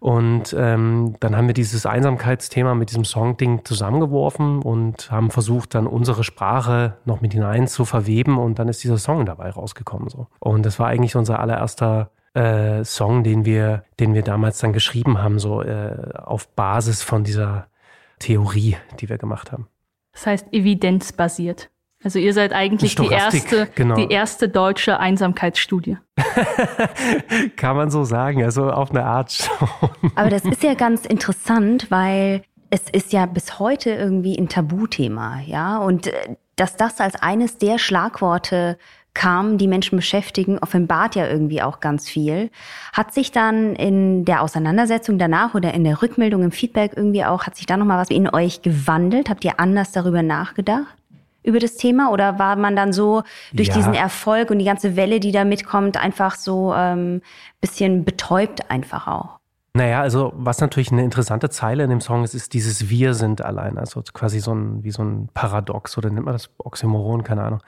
Und 0.00 0.54
ähm, 0.58 1.16
dann 1.20 1.34
haben 1.34 1.46
wir 1.46 1.54
dieses 1.54 1.86
Einsamkeitsthema 1.86 2.74
mit 2.74 2.90
diesem 2.90 3.06
Songding 3.06 3.64
zusammengeworfen 3.64 4.60
und 4.60 5.10
haben 5.10 5.30
versucht, 5.30 5.74
dann 5.74 5.86
unsere 5.86 6.22
Sprache 6.22 6.98
noch 7.06 7.22
mit 7.22 7.32
hinein 7.32 7.66
zu 7.66 7.86
verweben. 7.86 8.36
Und 8.38 8.58
dann 8.58 8.68
ist 8.68 8.84
dieser 8.84 8.98
Song 8.98 9.24
dabei 9.24 9.48
rausgekommen. 9.48 10.10
So. 10.10 10.26
Und 10.40 10.66
das 10.66 10.78
war 10.78 10.88
eigentlich 10.88 11.16
unser 11.16 11.40
allererster 11.40 12.10
äh, 12.36 12.84
Song, 12.84 13.24
den 13.24 13.44
wir, 13.44 13.84
den 13.98 14.14
wir 14.14 14.22
damals 14.22 14.58
dann 14.58 14.72
geschrieben 14.72 15.22
haben, 15.22 15.38
so 15.38 15.62
äh, 15.62 16.12
auf 16.14 16.48
Basis 16.48 17.02
von 17.02 17.24
dieser 17.24 17.68
Theorie, 18.18 18.76
die 19.00 19.08
wir 19.08 19.18
gemacht 19.18 19.52
haben. 19.52 19.68
Das 20.12 20.26
heißt 20.26 20.52
evidenzbasiert. 20.52 21.70
Also 22.04 22.18
ihr 22.18 22.34
seid 22.34 22.52
eigentlich 22.52 22.94
die 22.94 23.08
erste, 23.08 23.68
genau. 23.74 23.96
die 23.96 24.12
erste 24.12 24.48
deutsche 24.48 25.00
Einsamkeitsstudie. 25.00 25.96
Kann 27.56 27.76
man 27.76 27.90
so 27.90 28.04
sagen, 28.04 28.44
also 28.44 28.70
auf 28.70 28.90
eine 28.90 29.04
Art 29.04 29.32
schon. 29.32 29.90
Aber 30.14 30.30
das 30.30 30.44
ist 30.44 30.62
ja 30.62 30.74
ganz 30.74 31.04
interessant, 31.06 31.90
weil 31.90 32.42
es 32.70 32.88
ist 32.90 33.12
ja 33.12 33.26
bis 33.26 33.58
heute 33.58 33.90
irgendwie 33.90 34.38
ein 34.38 34.48
Tabuthema, 34.48 35.40
ja. 35.40 35.78
Und 35.78 36.08
äh, 36.08 36.36
dass 36.56 36.76
das 36.76 37.00
als 37.00 37.16
eines 37.16 37.58
der 37.58 37.78
Schlagworte 37.78 38.78
kam, 39.16 39.56
die 39.56 39.66
Menschen 39.66 39.96
beschäftigen, 39.96 40.58
offenbart 40.58 41.16
ja 41.16 41.26
irgendwie 41.26 41.62
auch 41.62 41.80
ganz 41.80 42.08
viel. 42.08 42.50
Hat 42.92 43.14
sich 43.14 43.32
dann 43.32 43.74
in 43.74 44.26
der 44.26 44.42
Auseinandersetzung 44.42 45.18
danach 45.18 45.54
oder 45.54 45.72
in 45.72 45.84
der 45.84 46.02
Rückmeldung 46.02 46.42
im 46.42 46.52
Feedback 46.52 46.92
irgendwie 46.94 47.24
auch, 47.24 47.44
hat 47.44 47.56
sich 47.56 47.64
da 47.64 47.78
nochmal 47.78 47.98
was 47.98 48.10
in 48.10 48.28
euch 48.28 48.60
gewandelt? 48.60 49.30
Habt 49.30 49.44
ihr 49.44 49.58
anders 49.58 49.90
darüber 49.90 50.22
nachgedacht? 50.22 50.94
Über 51.42 51.60
das 51.60 51.76
Thema 51.76 52.10
oder 52.10 52.38
war 52.38 52.56
man 52.56 52.76
dann 52.76 52.92
so 52.92 53.22
durch 53.54 53.68
ja. 53.68 53.74
diesen 53.74 53.94
Erfolg 53.94 54.50
und 54.50 54.58
die 54.58 54.64
ganze 54.64 54.96
Welle, 54.96 55.18
die 55.18 55.32
da 55.32 55.44
mitkommt, 55.44 55.96
einfach 55.96 56.34
so 56.34 56.74
ähm, 56.74 57.22
bisschen 57.60 58.04
betäubt 58.04 58.70
einfach 58.70 59.06
auch? 59.06 59.38
Naja, 59.76 60.00
also 60.00 60.32
was 60.34 60.62
natürlich 60.62 60.90
eine 60.90 61.04
interessante 61.04 61.50
Zeile 61.50 61.84
in 61.84 61.90
dem 61.90 62.00
Song 62.00 62.24
ist, 62.24 62.34
ist 62.34 62.54
dieses 62.54 62.88
Wir 62.88 63.12
sind 63.12 63.42
allein. 63.42 63.76
Also 63.76 64.02
quasi 64.14 64.40
so 64.40 64.54
ein, 64.54 64.82
wie 64.82 64.90
so 64.90 65.02
ein 65.02 65.28
Paradox 65.34 65.98
oder 65.98 66.08
nennt 66.08 66.24
man 66.24 66.32
das 66.32 66.48
Oxymoron, 66.56 67.24
keine 67.24 67.42
Ahnung. 67.42 67.60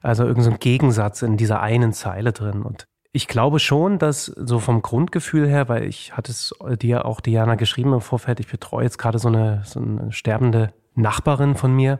Also 0.00 0.22
irgendein 0.22 0.52
so 0.52 0.58
Gegensatz 0.60 1.22
in 1.22 1.36
dieser 1.36 1.60
einen 1.60 1.92
Zeile 1.92 2.32
drin. 2.32 2.62
Und 2.62 2.86
ich 3.10 3.26
glaube 3.26 3.58
schon, 3.58 3.98
dass 3.98 4.26
so 4.26 4.60
vom 4.60 4.80
Grundgefühl 4.80 5.48
her, 5.48 5.68
weil 5.68 5.82
ich 5.82 6.16
hatte 6.16 6.30
es 6.30 6.54
dir 6.80 7.04
auch 7.04 7.20
Diana 7.20 7.56
geschrieben 7.56 7.94
im 7.94 8.00
Vorfeld, 8.00 8.38
ich 8.38 8.46
betreue 8.46 8.84
jetzt 8.84 8.98
gerade 8.98 9.18
so 9.18 9.26
eine, 9.26 9.62
so 9.64 9.80
eine 9.80 10.12
sterbende 10.12 10.72
Nachbarin 10.94 11.56
von 11.56 11.74
mir. 11.74 11.98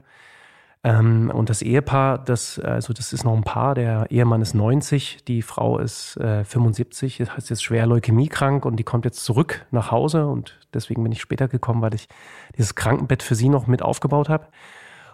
Ähm, 0.86 1.32
und 1.34 1.50
das 1.50 1.62
Ehepaar, 1.62 2.16
das, 2.16 2.60
also 2.60 2.92
das 2.92 3.12
ist 3.12 3.24
noch 3.24 3.34
ein 3.36 3.42
Paar, 3.42 3.74
der 3.74 4.06
Ehemann 4.08 4.40
ist 4.40 4.54
90, 4.54 5.24
die 5.26 5.42
Frau 5.42 5.78
ist 5.78 6.16
äh, 6.18 6.44
75, 6.44 7.18
das 7.18 7.36
heißt 7.36 7.50
jetzt 7.50 7.64
schwer 7.64 7.86
leukämiekrank 7.86 8.64
und 8.64 8.76
die 8.76 8.84
kommt 8.84 9.04
jetzt 9.04 9.24
zurück 9.24 9.66
nach 9.72 9.90
Hause 9.90 10.28
und 10.28 10.60
deswegen 10.72 11.02
bin 11.02 11.10
ich 11.10 11.20
später 11.20 11.48
gekommen, 11.48 11.82
weil 11.82 11.94
ich 11.94 12.06
dieses 12.56 12.76
Krankenbett 12.76 13.24
für 13.24 13.34
sie 13.34 13.48
noch 13.48 13.66
mit 13.66 13.82
aufgebaut 13.82 14.28
habe. 14.28 14.46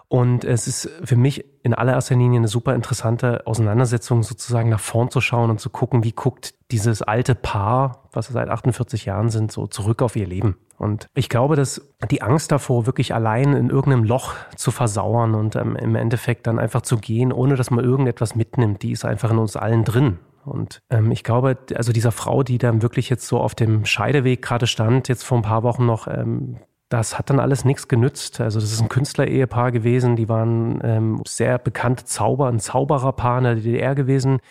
Und 0.09 0.45
es 0.45 0.67
ist 0.67 0.91
für 1.03 1.15
mich 1.15 1.43
in 1.63 1.73
allererster 1.73 2.15
Linie 2.15 2.37
eine 2.37 2.47
super 2.47 2.75
interessante 2.75 3.47
Auseinandersetzung, 3.47 4.21
sozusagen 4.21 4.69
nach 4.69 4.79
vorn 4.79 5.09
zu 5.09 5.21
schauen 5.21 5.49
und 5.49 5.59
zu 5.59 5.71
gucken, 5.71 6.03
wie 6.03 6.11
guckt 6.11 6.53
dieses 6.69 7.01
alte 7.01 7.33
Paar, 7.33 8.03
was 8.11 8.27
seit 8.27 8.47
48 8.47 9.05
Jahren 9.05 9.29
sind, 9.29 9.51
so 9.51 9.65
zurück 9.65 10.03
auf 10.03 10.15
ihr 10.15 10.27
Leben. 10.27 10.57
Und 10.83 11.07
ich 11.15 11.29
glaube, 11.29 11.55
dass 11.55 11.81
die 12.11 12.21
Angst 12.21 12.51
davor, 12.51 12.85
wirklich 12.85 13.13
allein 13.13 13.53
in 13.53 13.69
irgendeinem 13.69 14.03
Loch 14.03 14.33
zu 14.57 14.69
versauern 14.69 15.33
und 15.33 15.55
ähm, 15.55 15.77
im 15.77 15.95
Endeffekt 15.95 16.45
dann 16.45 16.59
einfach 16.59 16.81
zu 16.81 16.97
gehen, 16.97 17.31
ohne 17.31 17.55
dass 17.55 17.71
man 17.71 17.83
irgendetwas 17.85 18.35
mitnimmt, 18.35 18.83
die 18.83 18.91
ist 18.91 19.05
einfach 19.05 19.31
in 19.31 19.37
uns 19.37 19.55
allen 19.55 19.85
drin. 19.85 20.19
Und 20.45 20.81
ähm, 20.89 21.11
ich 21.11 21.23
glaube, 21.23 21.57
also 21.73 21.93
dieser 21.93 22.11
Frau, 22.11 22.43
die 22.43 22.57
dann 22.57 22.81
wirklich 22.81 23.09
jetzt 23.09 23.27
so 23.27 23.39
auf 23.39 23.55
dem 23.55 23.85
Scheideweg 23.85 24.41
gerade 24.41 24.67
stand, 24.67 25.07
jetzt 25.07 25.23
vor 25.23 25.37
ein 25.37 25.43
paar 25.43 25.63
Wochen 25.63 25.85
noch, 25.85 26.07
ähm, 26.07 26.57
das 26.89 27.17
hat 27.17 27.29
dann 27.29 27.39
alles 27.39 27.63
nichts 27.63 27.87
genützt. 27.87 28.41
Also 28.41 28.59
das 28.59 28.71
ist 28.71 28.81
ein 28.81 28.89
Künstler-Ehepaar 28.89 29.71
gewesen, 29.71 30.17
die 30.17 30.27
waren 30.27 30.81
ähm, 30.83 31.21
sehr 31.25 31.57
bekannte 31.59 32.03
Zauber, 32.03 32.49
ein 32.49 32.59
Zaubererpaar 32.59 33.37
in 33.37 33.43
der 33.45 33.55
DDR 33.55 33.95
gewesen 33.95 34.41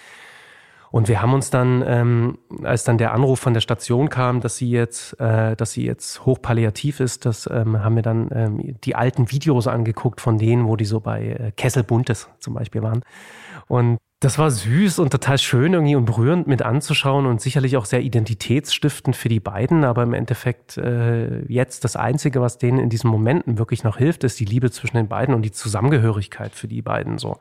und 0.92 1.08
wir 1.08 1.22
haben 1.22 1.32
uns 1.32 1.48
dann, 1.48 1.82
ähm, 1.86 2.38
als 2.62 2.84
dann 2.84 2.98
der 2.98 3.14
Anruf 3.14 3.40
von 3.40 3.54
der 3.54 3.62
Station 3.62 4.10
kam, 4.10 4.40
dass 4.40 4.58
sie 4.58 4.70
jetzt, 4.70 5.18
äh, 5.18 5.56
dass 5.56 5.72
sie 5.72 5.86
jetzt 5.86 6.26
hochpalliativ 6.26 7.00
ist, 7.00 7.24
das 7.24 7.48
ähm, 7.50 7.82
haben 7.82 7.96
wir 7.96 8.02
dann 8.02 8.28
ähm, 8.30 8.76
die 8.84 8.94
alten 8.94 9.32
Videos 9.32 9.66
angeguckt 9.66 10.20
von 10.20 10.36
denen, 10.36 10.68
wo 10.68 10.76
die 10.76 10.84
so 10.84 11.00
bei 11.00 11.28
äh, 11.28 11.52
Kessel 11.52 11.82
Buntes 11.82 12.28
zum 12.40 12.52
Beispiel 12.52 12.82
waren. 12.82 13.00
Und 13.68 13.96
das 14.20 14.38
war 14.38 14.50
süß 14.50 14.98
und 14.98 15.08
total 15.08 15.38
schön 15.38 15.72
irgendwie 15.72 15.96
und 15.96 16.04
berührend 16.04 16.46
mit 16.46 16.60
anzuschauen 16.60 17.24
und 17.24 17.40
sicherlich 17.40 17.78
auch 17.78 17.86
sehr 17.86 18.02
identitätsstiftend 18.02 19.16
für 19.16 19.30
die 19.30 19.40
beiden. 19.40 19.84
Aber 19.84 20.02
im 20.02 20.12
Endeffekt 20.12 20.76
äh, 20.76 21.42
jetzt 21.46 21.84
das 21.84 21.96
Einzige, 21.96 22.42
was 22.42 22.58
denen 22.58 22.78
in 22.78 22.90
diesen 22.90 23.08
Momenten 23.08 23.56
wirklich 23.56 23.82
noch 23.82 23.96
hilft, 23.96 24.24
ist 24.24 24.38
die 24.38 24.44
Liebe 24.44 24.70
zwischen 24.70 24.98
den 24.98 25.08
beiden 25.08 25.34
und 25.34 25.40
die 25.40 25.52
Zusammengehörigkeit 25.52 26.52
für 26.52 26.68
die 26.68 26.82
beiden 26.82 27.16
so. 27.16 27.38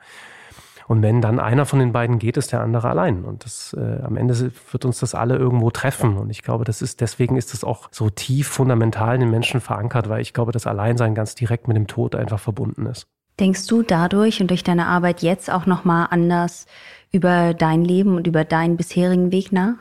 Und 0.91 1.01
wenn 1.01 1.21
dann 1.21 1.39
einer 1.39 1.65
von 1.65 1.79
den 1.79 1.93
beiden 1.93 2.19
geht, 2.19 2.35
ist 2.35 2.51
der 2.51 2.59
andere 2.59 2.89
allein. 2.89 3.23
Und 3.23 3.45
das, 3.45 3.73
äh, 3.79 4.01
am 4.03 4.17
Ende 4.17 4.51
wird 4.71 4.83
uns 4.83 4.99
das 4.99 5.15
alle 5.15 5.37
irgendwo 5.37 5.69
treffen. 5.69 6.17
Und 6.17 6.29
ich 6.29 6.41
glaube, 6.41 6.65
das 6.65 6.81
ist, 6.81 6.99
deswegen 6.99 7.37
ist 7.37 7.53
das 7.53 7.63
auch 7.63 7.87
so 7.91 8.09
tief 8.09 8.49
fundamental 8.49 9.15
in 9.15 9.21
den 9.21 9.31
Menschen 9.31 9.61
verankert, 9.61 10.09
weil 10.09 10.19
ich 10.19 10.33
glaube, 10.33 10.51
das 10.51 10.67
Alleinsein 10.67 11.15
ganz 11.15 11.33
direkt 11.33 11.69
mit 11.69 11.77
dem 11.77 11.87
Tod 11.87 12.13
einfach 12.13 12.41
verbunden 12.41 12.87
ist. 12.87 13.07
Denkst 13.39 13.67
du 13.67 13.83
dadurch 13.83 14.41
und 14.41 14.49
durch 14.49 14.65
deine 14.65 14.87
Arbeit 14.87 15.21
jetzt 15.21 15.49
auch 15.49 15.65
nochmal 15.65 16.07
anders 16.11 16.65
über 17.13 17.53
dein 17.53 17.85
Leben 17.85 18.17
und 18.17 18.27
über 18.27 18.43
deinen 18.43 18.75
bisherigen 18.75 19.31
Weg 19.31 19.53
nach? 19.53 19.75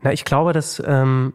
Na, 0.00 0.14
ich 0.14 0.24
glaube, 0.24 0.54
dass 0.54 0.82
ähm, 0.86 1.34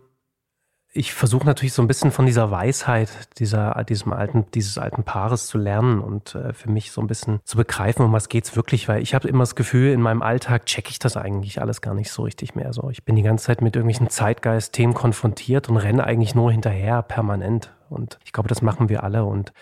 ich 0.93 1.13
versuche 1.13 1.45
natürlich 1.45 1.73
so 1.73 1.81
ein 1.81 1.87
bisschen 1.87 2.11
von 2.11 2.25
dieser 2.25 2.51
Weisheit 2.51 3.09
dieser, 3.39 3.81
diesem 3.85 4.11
alten, 4.11 4.45
dieses 4.53 4.77
alten 4.77 5.03
Paares 5.03 5.47
zu 5.47 5.57
lernen 5.57 6.01
und 6.01 6.35
äh, 6.35 6.53
für 6.53 6.69
mich 6.69 6.91
so 6.91 6.99
ein 6.99 7.07
bisschen 7.07 7.39
zu 7.45 7.55
begreifen, 7.55 8.03
um 8.03 8.11
was 8.11 8.27
geht's 8.27 8.55
wirklich, 8.57 8.89
weil 8.89 9.01
ich 9.01 9.13
habe 9.13 9.27
immer 9.27 9.43
das 9.43 9.55
Gefühl, 9.55 9.93
in 9.93 10.01
meinem 10.01 10.21
Alltag 10.21 10.65
checke 10.65 10.89
ich 10.89 10.99
das 10.99 11.15
eigentlich 11.15 11.61
alles 11.61 11.81
gar 11.81 11.93
nicht 11.93 12.11
so 12.11 12.23
richtig 12.23 12.55
mehr. 12.55 12.73
So, 12.73 12.89
ich 12.89 13.05
bin 13.05 13.15
die 13.15 13.21
ganze 13.21 13.45
Zeit 13.45 13.61
mit 13.61 13.75
irgendwelchen 13.75 14.09
Zeitgeist-Themen 14.09 14.93
konfrontiert 14.93 15.69
und 15.69 15.77
renne 15.77 16.03
eigentlich 16.03 16.35
nur 16.35 16.51
hinterher 16.51 17.01
permanent. 17.03 17.71
Und 17.89 18.19
ich 18.25 18.33
glaube, 18.33 18.49
das 18.49 18.61
machen 18.61 18.89
wir 18.89 19.03
alle. 19.03 19.23
Und 19.23 19.53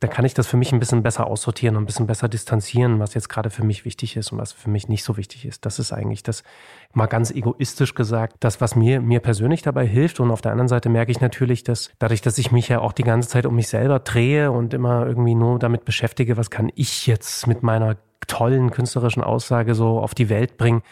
dann 0.00 0.08
kann 0.08 0.24
ich 0.24 0.32
das 0.32 0.46
für 0.46 0.56
mich 0.56 0.72
ein 0.72 0.80
bisschen 0.80 1.02
besser 1.02 1.26
aussortieren 1.26 1.76
und 1.76 1.82
ein 1.82 1.86
bisschen 1.86 2.06
besser 2.06 2.26
distanzieren, 2.26 2.98
was 2.98 3.12
jetzt 3.12 3.28
gerade 3.28 3.50
für 3.50 3.64
mich 3.64 3.84
wichtig 3.84 4.16
ist 4.16 4.32
und 4.32 4.38
was 4.38 4.52
für 4.52 4.70
mich 4.70 4.88
nicht 4.88 5.04
so 5.04 5.18
wichtig 5.18 5.44
ist. 5.44 5.66
Das 5.66 5.78
ist 5.78 5.92
eigentlich 5.92 6.22
das, 6.22 6.42
mal 6.94 7.04
ganz 7.06 7.30
egoistisch 7.30 7.94
gesagt, 7.94 8.36
das, 8.40 8.62
was 8.62 8.74
mir, 8.74 9.02
mir 9.02 9.20
persönlich 9.20 9.60
dabei 9.60 9.86
hilft. 9.86 10.18
Und 10.18 10.30
auf 10.30 10.40
der 10.40 10.52
anderen 10.52 10.68
Seite 10.68 10.88
merke 10.88 11.12
ich 11.12 11.20
natürlich, 11.20 11.64
dass 11.64 11.90
dadurch, 11.98 12.22
dass 12.22 12.38
ich 12.38 12.50
mich 12.50 12.68
ja 12.68 12.80
auch 12.80 12.92
die 12.92 13.02
ganze 13.02 13.28
Zeit 13.28 13.44
um 13.44 13.54
mich 13.54 13.68
selber 13.68 13.98
drehe 13.98 14.50
und 14.50 14.72
immer 14.72 15.06
irgendwie 15.06 15.34
nur 15.34 15.58
damit 15.58 15.84
beschäftige, 15.84 16.38
was 16.38 16.50
kann 16.50 16.72
ich 16.74 17.06
jetzt 17.06 17.46
mit 17.46 17.62
meiner 17.62 17.96
tollen 18.26 18.70
künstlerischen 18.70 19.22
Aussage 19.22 19.74
so 19.74 20.00
auf 20.00 20.14
die 20.14 20.30
Welt 20.30 20.56
bringen, 20.56 20.82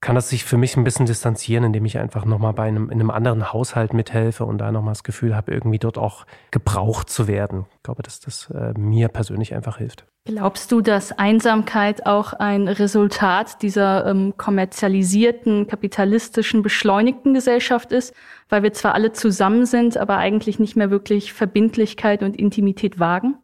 kann 0.00 0.14
das 0.14 0.28
sich 0.28 0.44
für 0.44 0.56
mich 0.56 0.76
ein 0.76 0.84
bisschen 0.84 1.06
distanzieren, 1.06 1.64
indem 1.64 1.84
ich 1.84 1.98
einfach 1.98 2.24
nochmal 2.24 2.52
bei 2.52 2.68
einem, 2.68 2.88
in 2.90 3.00
einem 3.00 3.10
anderen 3.10 3.52
Haushalt 3.52 3.92
mithelfe 3.92 4.44
und 4.44 4.58
da 4.58 4.70
nochmal 4.70 4.92
das 4.92 5.02
Gefühl 5.02 5.34
habe, 5.34 5.52
irgendwie 5.52 5.80
dort 5.80 5.98
auch 5.98 6.24
gebraucht 6.52 7.10
zu 7.10 7.26
werden. 7.26 7.66
Ich 7.76 7.82
glaube, 7.82 8.02
dass 8.02 8.20
das 8.20 8.48
äh, 8.50 8.78
mir 8.78 9.08
persönlich 9.08 9.54
einfach 9.54 9.78
hilft. 9.78 10.06
Glaubst 10.24 10.70
du, 10.70 10.82
dass 10.82 11.12
Einsamkeit 11.12 12.06
auch 12.06 12.32
ein 12.34 12.68
Resultat 12.68 13.62
dieser 13.62 14.06
ähm, 14.06 14.34
kommerzialisierten, 14.36 15.66
kapitalistischen, 15.66 16.62
beschleunigten 16.62 17.34
Gesellschaft 17.34 17.92
ist, 17.92 18.14
weil 18.48 18.62
wir 18.62 18.72
zwar 18.74 18.94
alle 18.94 19.12
zusammen 19.12 19.66
sind, 19.66 19.96
aber 19.96 20.18
eigentlich 20.18 20.58
nicht 20.60 20.76
mehr 20.76 20.90
wirklich 20.90 21.32
Verbindlichkeit 21.32 22.22
und 22.22 22.36
Intimität 22.36 23.00
wagen? 23.00 23.38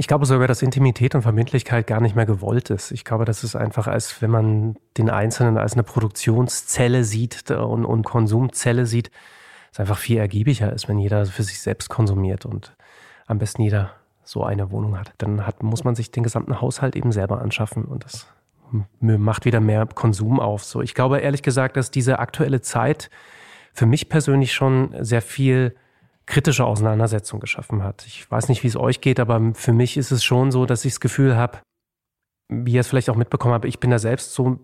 Ich 0.00 0.06
glaube 0.06 0.26
sogar, 0.26 0.46
dass 0.46 0.62
Intimität 0.62 1.16
und 1.16 1.22
Verbindlichkeit 1.22 1.88
gar 1.88 2.00
nicht 2.00 2.14
mehr 2.14 2.24
gewollt 2.24 2.70
ist. 2.70 2.92
Ich 2.92 3.04
glaube, 3.04 3.24
das 3.24 3.42
ist 3.42 3.56
einfach, 3.56 3.88
als 3.88 4.22
wenn 4.22 4.30
man 4.30 4.76
den 4.96 5.10
Einzelnen 5.10 5.58
als 5.58 5.72
eine 5.72 5.82
Produktionszelle 5.82 7.02
sieht 7.02 7.50
und, 7.50 7.84
und 7.84 8.04
Konsumzelle 8.04 8.86
sieht, 8.86 9.10
es 9.72 9.80
einfach 9.80 9.98
viel 9.98 10.18
ergiebiger 10.18 10.72
ist, 10.72 10.88
wenn 10.88 11.00
jeder 11.00 11.26
für 11.26 11.42
sich 11.42 11.60
selbst 11.60 11.88
konsumiert 11.88 12.46
und 12.46 12.76
am 13.26 13.38
besten 13.38 13.62
jeder 13.62 13.90
so 14.22 14.44
eine 14.44 14.70
Wohnung 14.70 14.96
hat. 14.96 15.14
Dann 15.18 15.44
hat, 15.44 15.64
muss 15.64 15.82
man 15.82 15.96
sich 15.96 16.12
den 16.12 16.22
gesamten 16.22 16.60
Haushalt 16.60 16.94
eben 16.94 17.10
selber 17.10 17.40
anschaffen 17.40 17.84
und 17.84 18.04
das 18.04 18.28
macht 19.00 19.46
wieder 19.46 19.58
mehr 19.58 19.84
Konsum 19.86 20.38
auf. 20.38 20.62
So, 20.62 20.80
ich 20.80 20.94
glaube 20.94 21.18
ehrlich 21.18 21.42
gesagt, 21.42 21.76
dass 21.76 21.90
diese 21.90 22.20
aktuelle 22.20 22.60
Zeit 22.60 23.10
für 23.72 23.86
mich 23.86 24.08
persönlich 24.08 24.52
schon 24.52 24.94
sehr 25.00 25.22
viel 25.22 25.74
kritische 26.28 26.64
Auseinandersetzung 26.64 27.40
geschaffen 27.40 27.82
hat. 27.82 28.04
Ich 28.06 28.30
weiß 28.30 28.48
nicht, 28.48 28.62
wie 28.62 28.68
es 28.68 28.76
euch 28.76 29.00
geht, 29.00 29.18
aber 29.18 29.54
für 29.54 29.72
mich 29.72 29.96
ist 29.96 30.10
es 30.10 30.22
schon 30.22 30.52
so, 30.52 30.66
dass 30.66 30.84
ich 30.84 30.92
das 30.92 31.00
Gefühl 31.00 31.36
habe, 31.36 31.58
wie 32.48 32.72
ihr 32.72 32.80
es 32.80 32.88
vielleicht 32.88 33.10
auch 33.10 33.16
mitbekommen 33.16 33.54
habt, 33.54 33.64
ich 33.64 33.80
bin 33.80 33.90
da 33.90 33.98
selbst 33.98 34.34
so 34.34 34.58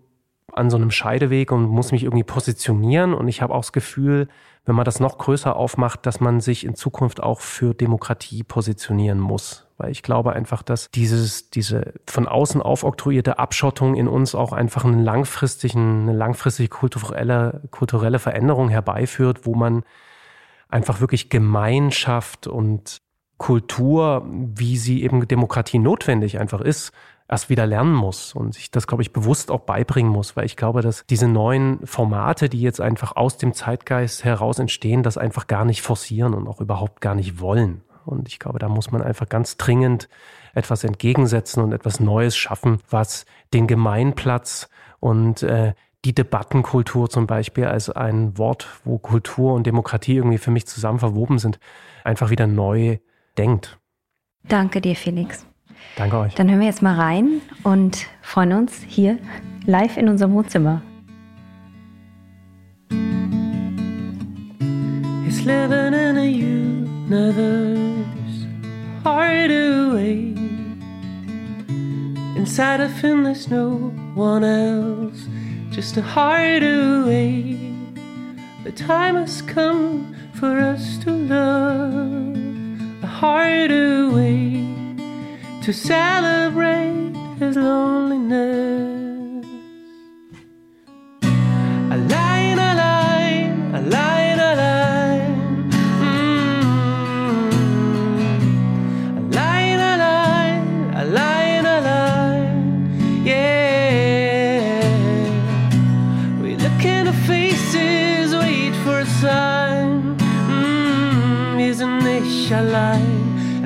an 0.52 0.70
so 0.70 0.76
einem 0.76 0.90
Scheideweg 0.90 1.50
und 1.50 1.64
muss 1.64 1.90
mich 1.90 2.04
irgendwie 2.04 2.22
positionieren. 2.22 3.14
Und 3.14 3.28
ich 3.28 3.42
habe 3.42 3.54
auch 3.54 3.62
das 3.62 3.72
Gefühl, 3.72 4.28
wenn 4.66 4.74
man 4.74 4.84
das 4.84 5.00
noch 5.00 5.18
größer 5.18 5.56
aufmacht, 5.56 6.06
dass 6.06 6.20
man 6.20 6.40
sich 6.40 6.64
in 6.64 6.74
Zukunft 6.74 7.22
auch 7.22 7.40
für 7.40 7.74
Demokratie 7.74 8.42
positionieren 8.42 9.18
muss. 9.18 9.66
Weil 9.78 9.90
ich 9.90 10.02
glaube 10.02 10.32
einfach, 10.34 10.62
dass 10.62 10.90
dieses, 10.94 11.50
diese 11.50 11.94
von 12.06 12.28
außen 12.28 12.62
aufoktroyierte 12.62 13.38
Abschottung 13.38 13.94
in 13.96 14.06
uns 14.06 14.34
auch 14.34 14.52
einfach 14.52 14.84
einen 14.84 15.02
langfristigen, 15.02 16.02
eine 16.02 16.16
langfristige 16.16 16.68
kulturelle, 16.68 17.62
kulturelle 17.70 18.18
Veränderung 18.18 18.68
herbeiführt, 18.68 19.46
wo 19.46 19.54
man 19.54 19.82
einfach 20.74 21.00
wirklich 21.00 21.30
Gemeinschaft 21.30 22.48
und 22.48 23.00
Kultur, 23.38 24.26
wie 24.28 24.76
sie 24.76 25.04
eben 25.04 25.26
Demokratie 25.28 25.78
notwendig 25.78 26.40
einfach 26.40 26.60
ist, 26.60 26.90
erst 27.28 27.48
wieder 27.48 27.64
lernen 27.64 27.94
muss 27.94 28.34
und 28.34 28.54
sich 28.54 28.72
das, 28.72 28.88
glaube 28.88 29.04
ich, 29.04 29.12
bewusst 29.12 29.52
auch 29.52 29.60
beibringen 29.60 30.10
muss, 30.10 30.34
weil 30.34 30.46
ich 30.46 30.56
glaube, 30.56 30.82
dass 30.82 31.06
diese 31.06 31.28
neuen 31.28 31.86
Formate, 31.86 32.48
die 32.48 32.60
jetzt 32.60 32.80
einfach 32.80 33.14
aus 33.14 33.38
dem 33.38 33.54
Zeitgeist 33.54 34.24
heraus 34.24 34.58
entstehen, 34.58 35.04
das 35.04 35.16
einfach 35.16 35.46
gar 35.46 35.64
nicht 35.64 35.80
forcieren 35.80 36.34
und 36.34 36.48
auch 36.48 36.60
überhaupt 36.60 37.00
gar 37.00 37.14
nicht 37.14 37.40
wollen. 37.40 37.82
Und 38.04 38.26
ich 38.26 38.40
glaube, 38.40 38.58
da 38.58 38.68
muss 38.68 38.90
man 38.90 39.00
einfach 39.00 39.28
ganz 39.28 39.56
dringend 39.56 40.08
etwas 40.54 40.82
entgegensetzen 40.82 41.62
und 41.62 41.72
etwas 41.72 42.00
Neues 42.00 42.36
schaffen, 42.36 42.78
was 42.90 43.26
den 43.52 43.68
Gemeinplatz 43.68 44.68
und 44.98 45.44
äh, 45.44 45.74
die 46.04 46.14
Debattenkultur 46.14 47.08
zum 47.08 47.26
Beispiel 47.26 47.64
als 47.64 47.88
ein 47.90 48.36
Wort, 48.36 48.68
wo 48.84 48.98
Kultur 48.98 49.54
und 49.54 49.66
Demokratie 49.66 50.16
irgendwie 50.16 50.38
für 50.38 50.50
mich 50.50 50.66
zusammen 50.66 50.98
verwoben 50.98 51.38
sind, 51.38 51.58
einfach 52.04 52.30
wieder 52.30 52.46
neu 52.46 52.98
denkt. 53.38 53.78
Danke 54.46 54.80
dir, 54.80 54.94
Felix. 54.94 55.46
Danke 55.96 56.18
euch. 56.18 56.34
Dann 56.34 56.50
hören 56.50 56.60
wir 56.60 56.66
jetzt 56.66 56.82
mal 56.82 56.94
rein 56.94 57.40
und 57.62 58.06
freuen 58.20 58.52
uns 58.52 58.82
hier 58.86 59.18
live 59.66 59.96
in 59.96 60.08
unserem 60.08 60.34
Wohnzimmer. 60.34 60.82
It's 65.26 65.44
living 65.44 65.94
in 65.94 66.18
a 66.18 66.26
universe 66.26 67.84
hard 69.02 69.50
away 69.50 70.34
Inside 72.36 72.80
of 72.80 72.92
him 73.00 73.24
there's 73.24 73.48
no 73.48 73.92
one 74.14 74.44
else 74.44 75.26
Just 75.74 75.96
a 75.96 76.02
heart 76.02 76.62
away 76.62 77.58
The 78.62 78.70
time 78.70 79.16
has 79.16 79.42
come 79.42 80.14
for 80.34 80.56
us 80.60 80.98
to 80.98 81.10
love 81.10 82.36
A 83.02 83.06
heart 83.08 83.72
away 83.72 84.68
to 85.64 85.72
celebrate 85.72 87.16
his 87.40 87.56
loneliness. 87.56 88.93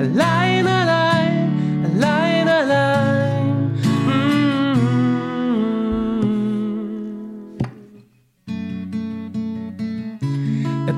Line? 0.05 0.67
A 0.67 1.89
line, 1.89 2.47
a 2.47 2.63
line. 2.65 3.77
Mm-hmm. 3.81 4.59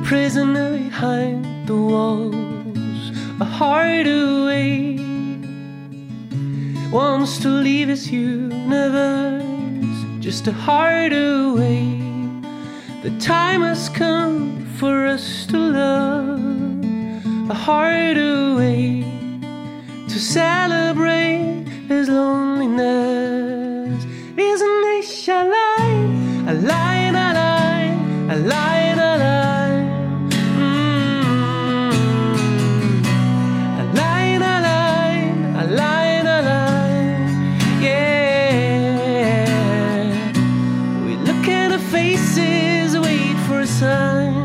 prisoner 0.04 0.78
behind 0.78 1.68
the 1.68 1.76
walls, 1.76 3.12
a 3.40 3.46
heart 3.46 4.08
away. 4.08 4.98
Wants 6.92 7.40
to 7.40 7.48
leave 7.48 7.88
his 7.88 8.12
universe, 8.12 9.44
just 10.20 10.48
a 10.48 10.52
heart 10.52 11.14
away. 11.14 12.02
The 13.04 13.12
time 13.20 13.62
has 13.62 13.88
come 13.88 14.66
for 14.78 15.08
us 15.08 15.46
to 15.48 15.58
love, 15.58 17.50
a 17.50 17.54
heart 17.54 18.18
away, 18.18 18.31
celebrate 20.22 21.66
his 21.88 22.08
loneliness. 22.08 24.06
Isn't 24.38 24.82
this 24.84 25.28
a 25.28 25.44
lie? 25.46 26.08
A 26.48 26.54
lie, 26.54 27.10
mm. 27.12 27.16
a 27.16 27.34
lie, 27.34 27.98
a 28.30 28.36
lie, 28.38 28.92
a 28.92 29.18
lie. 29.24 29.84
Mm-hmm. 30.60 31.92
A 33.80 33.84
lie, 33.98 34.36
a 34.36 34.40
lie, 34.68 35.24
a 35.58 35.66
lie, 35.80 36.22
a 36.22 36.40
lie. 36.50 37.26
Yeah. 37.82 39.48
We 41.04 41.14
look 41.18 41.48
at 41.48 41.72
our 41.72 41.80
faces, 41.80 42.90
wait 43.00 43.38
for 43.48 43.62
a 43.62 43.66
sign. 43.66 44.41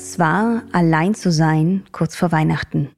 Das 0.00 0.18
war 0.18 0.62
Allein 0.72 1.14
zu 1.14 1.30
sein 1.30 1.84
kurz 1.92 2.16
vor 2.16 2.32
Weihnachten. 2.32 2.88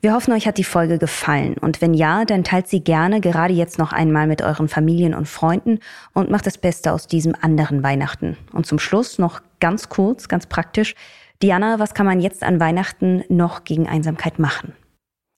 Wir 0.00 0.14
hoffen, 0.14 0.32
euch 0.32 0.46
hat 0.46 0.56
die 0.56 0.62
Folge 0.62 0.98
gefallen. 0.98 1.56
Und 1.60 1.80
wenn 1.80 1.94
ja, 1.94 2.24
dann 2.24 2.44
teilt 2.44 2.68
sie 2.68 2.78
gerne 2.78 3.20
gerade 3.20 3.52
jetzt 3.52 3.76
noch 3.76 3.92
einmal 3.92 4.28
mit 4.28 4.40
euren 4.40 4.68
Familien 4.68 5.14
und 5.14 5.26
Freunden 5.26 5.80
und 6.12 6.30
macht 6.30 6.46
das 6.46 6.56
Beste 6.56 6.92
aus 6.92 7.08
diesem 7.08 7.34
anderen 7.40 7.82
Weihnachten. 7.82 8.36
Und 8.52 8.66
zum 8.66 8.78
Schluss 8.78 9.18
noch 9.18 9.40
ganz 9.58 9.88
kurz, 9.88 10.28
ganz 10.28 10.46
praktisch. 10.46 10.94
Diana, 11.42 11.80
was 11.80 11.92
kann 11.92 12.06
man 12.06 12.20
jetzt 12.20 12.44
an 12.44 12.60
Weihnachten 12.60 13.24
noch 13.28 13.64
gegen 13.64 13.88
Einsamkeit 13.88 14.38
machen? 14.38 14.74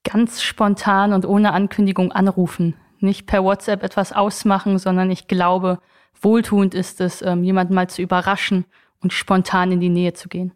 Ganz 0.03 0.43
spontan 0.43 1.13
und 1.13 1.25
ohne 1.25 1.51
Ankündigung 1.51 2.11
anrufen. 2.11 2.75
Nicht 2.99 3.25
per 3.25 3.43
WhatsApp 3.43 3.81
etwas 3.81 4.13
ausmachen, 4.13 4.77
sondern 4.77 5.09
ich 5.09 5.27
glaube, 5.27 5.79
wohltuend 6.21 6.75
ist 6.75 7.01
es, 7.01 7.23
ähm, 7.23 7.43
jemanden 7.43 7.73
mal 7.73 7.89
zu 7.89 8.03
überraschen 8.03 8.65
und 9.01 9.13
spontan 9.13 9.71
in 9.71 9.79
die 9.79 9.89
Nähe 9.89 10.13
zu 10.13 10.29
gehen. 10.29 10.51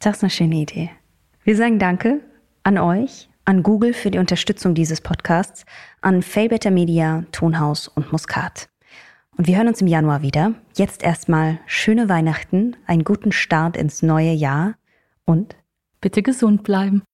Das 0.00 0.18
ist 0.18 0.22
eine 0.22 0.30
schöne 0.30 0.56
Idee. 0.56 0.90
Wir 1.44 1.56
sagen 1.56 1.78
Danke 1.78 2.20
an 2.62 2.78
euch 2.78 3.28
an 3.48 3.62
Google 3.62 3.94
für 3.94 4.10
die 4.10 4.18
Unterstützung 4.18 4.74
dieses 4.74 5.00
Podcasts, 5.00 5.64
an 6.02 6.20
Failbetter 6.20 6.70
Media, 6.70 7.24
Tonhaus 7.32 7.88
und 7.88 8.12
Muskat. 8.12 8.68
Und 9.38 9.46
wir 9.46 9.56
hören 9.56 9.68
uns 9.68 9.80
im 9.80 9.86
Januar 9.86 10.20
wieder. 10.20 10.52
Jetzt 10.76 11.02
erstmal 11.02 11.58
schöne 11.64 12.10
Weihnachten, 12.10 12.76
einen 12.86 13.04
guten 13.04 13.32
Start 13.32 13.74
ins 13.74 14.02
neue 14.02 14.32
Jahr 14.32 14.74
und 15.24 15.56
bitte 16.02 16.22
gesund 16.22 16.62
bleiben. 16.62 17.04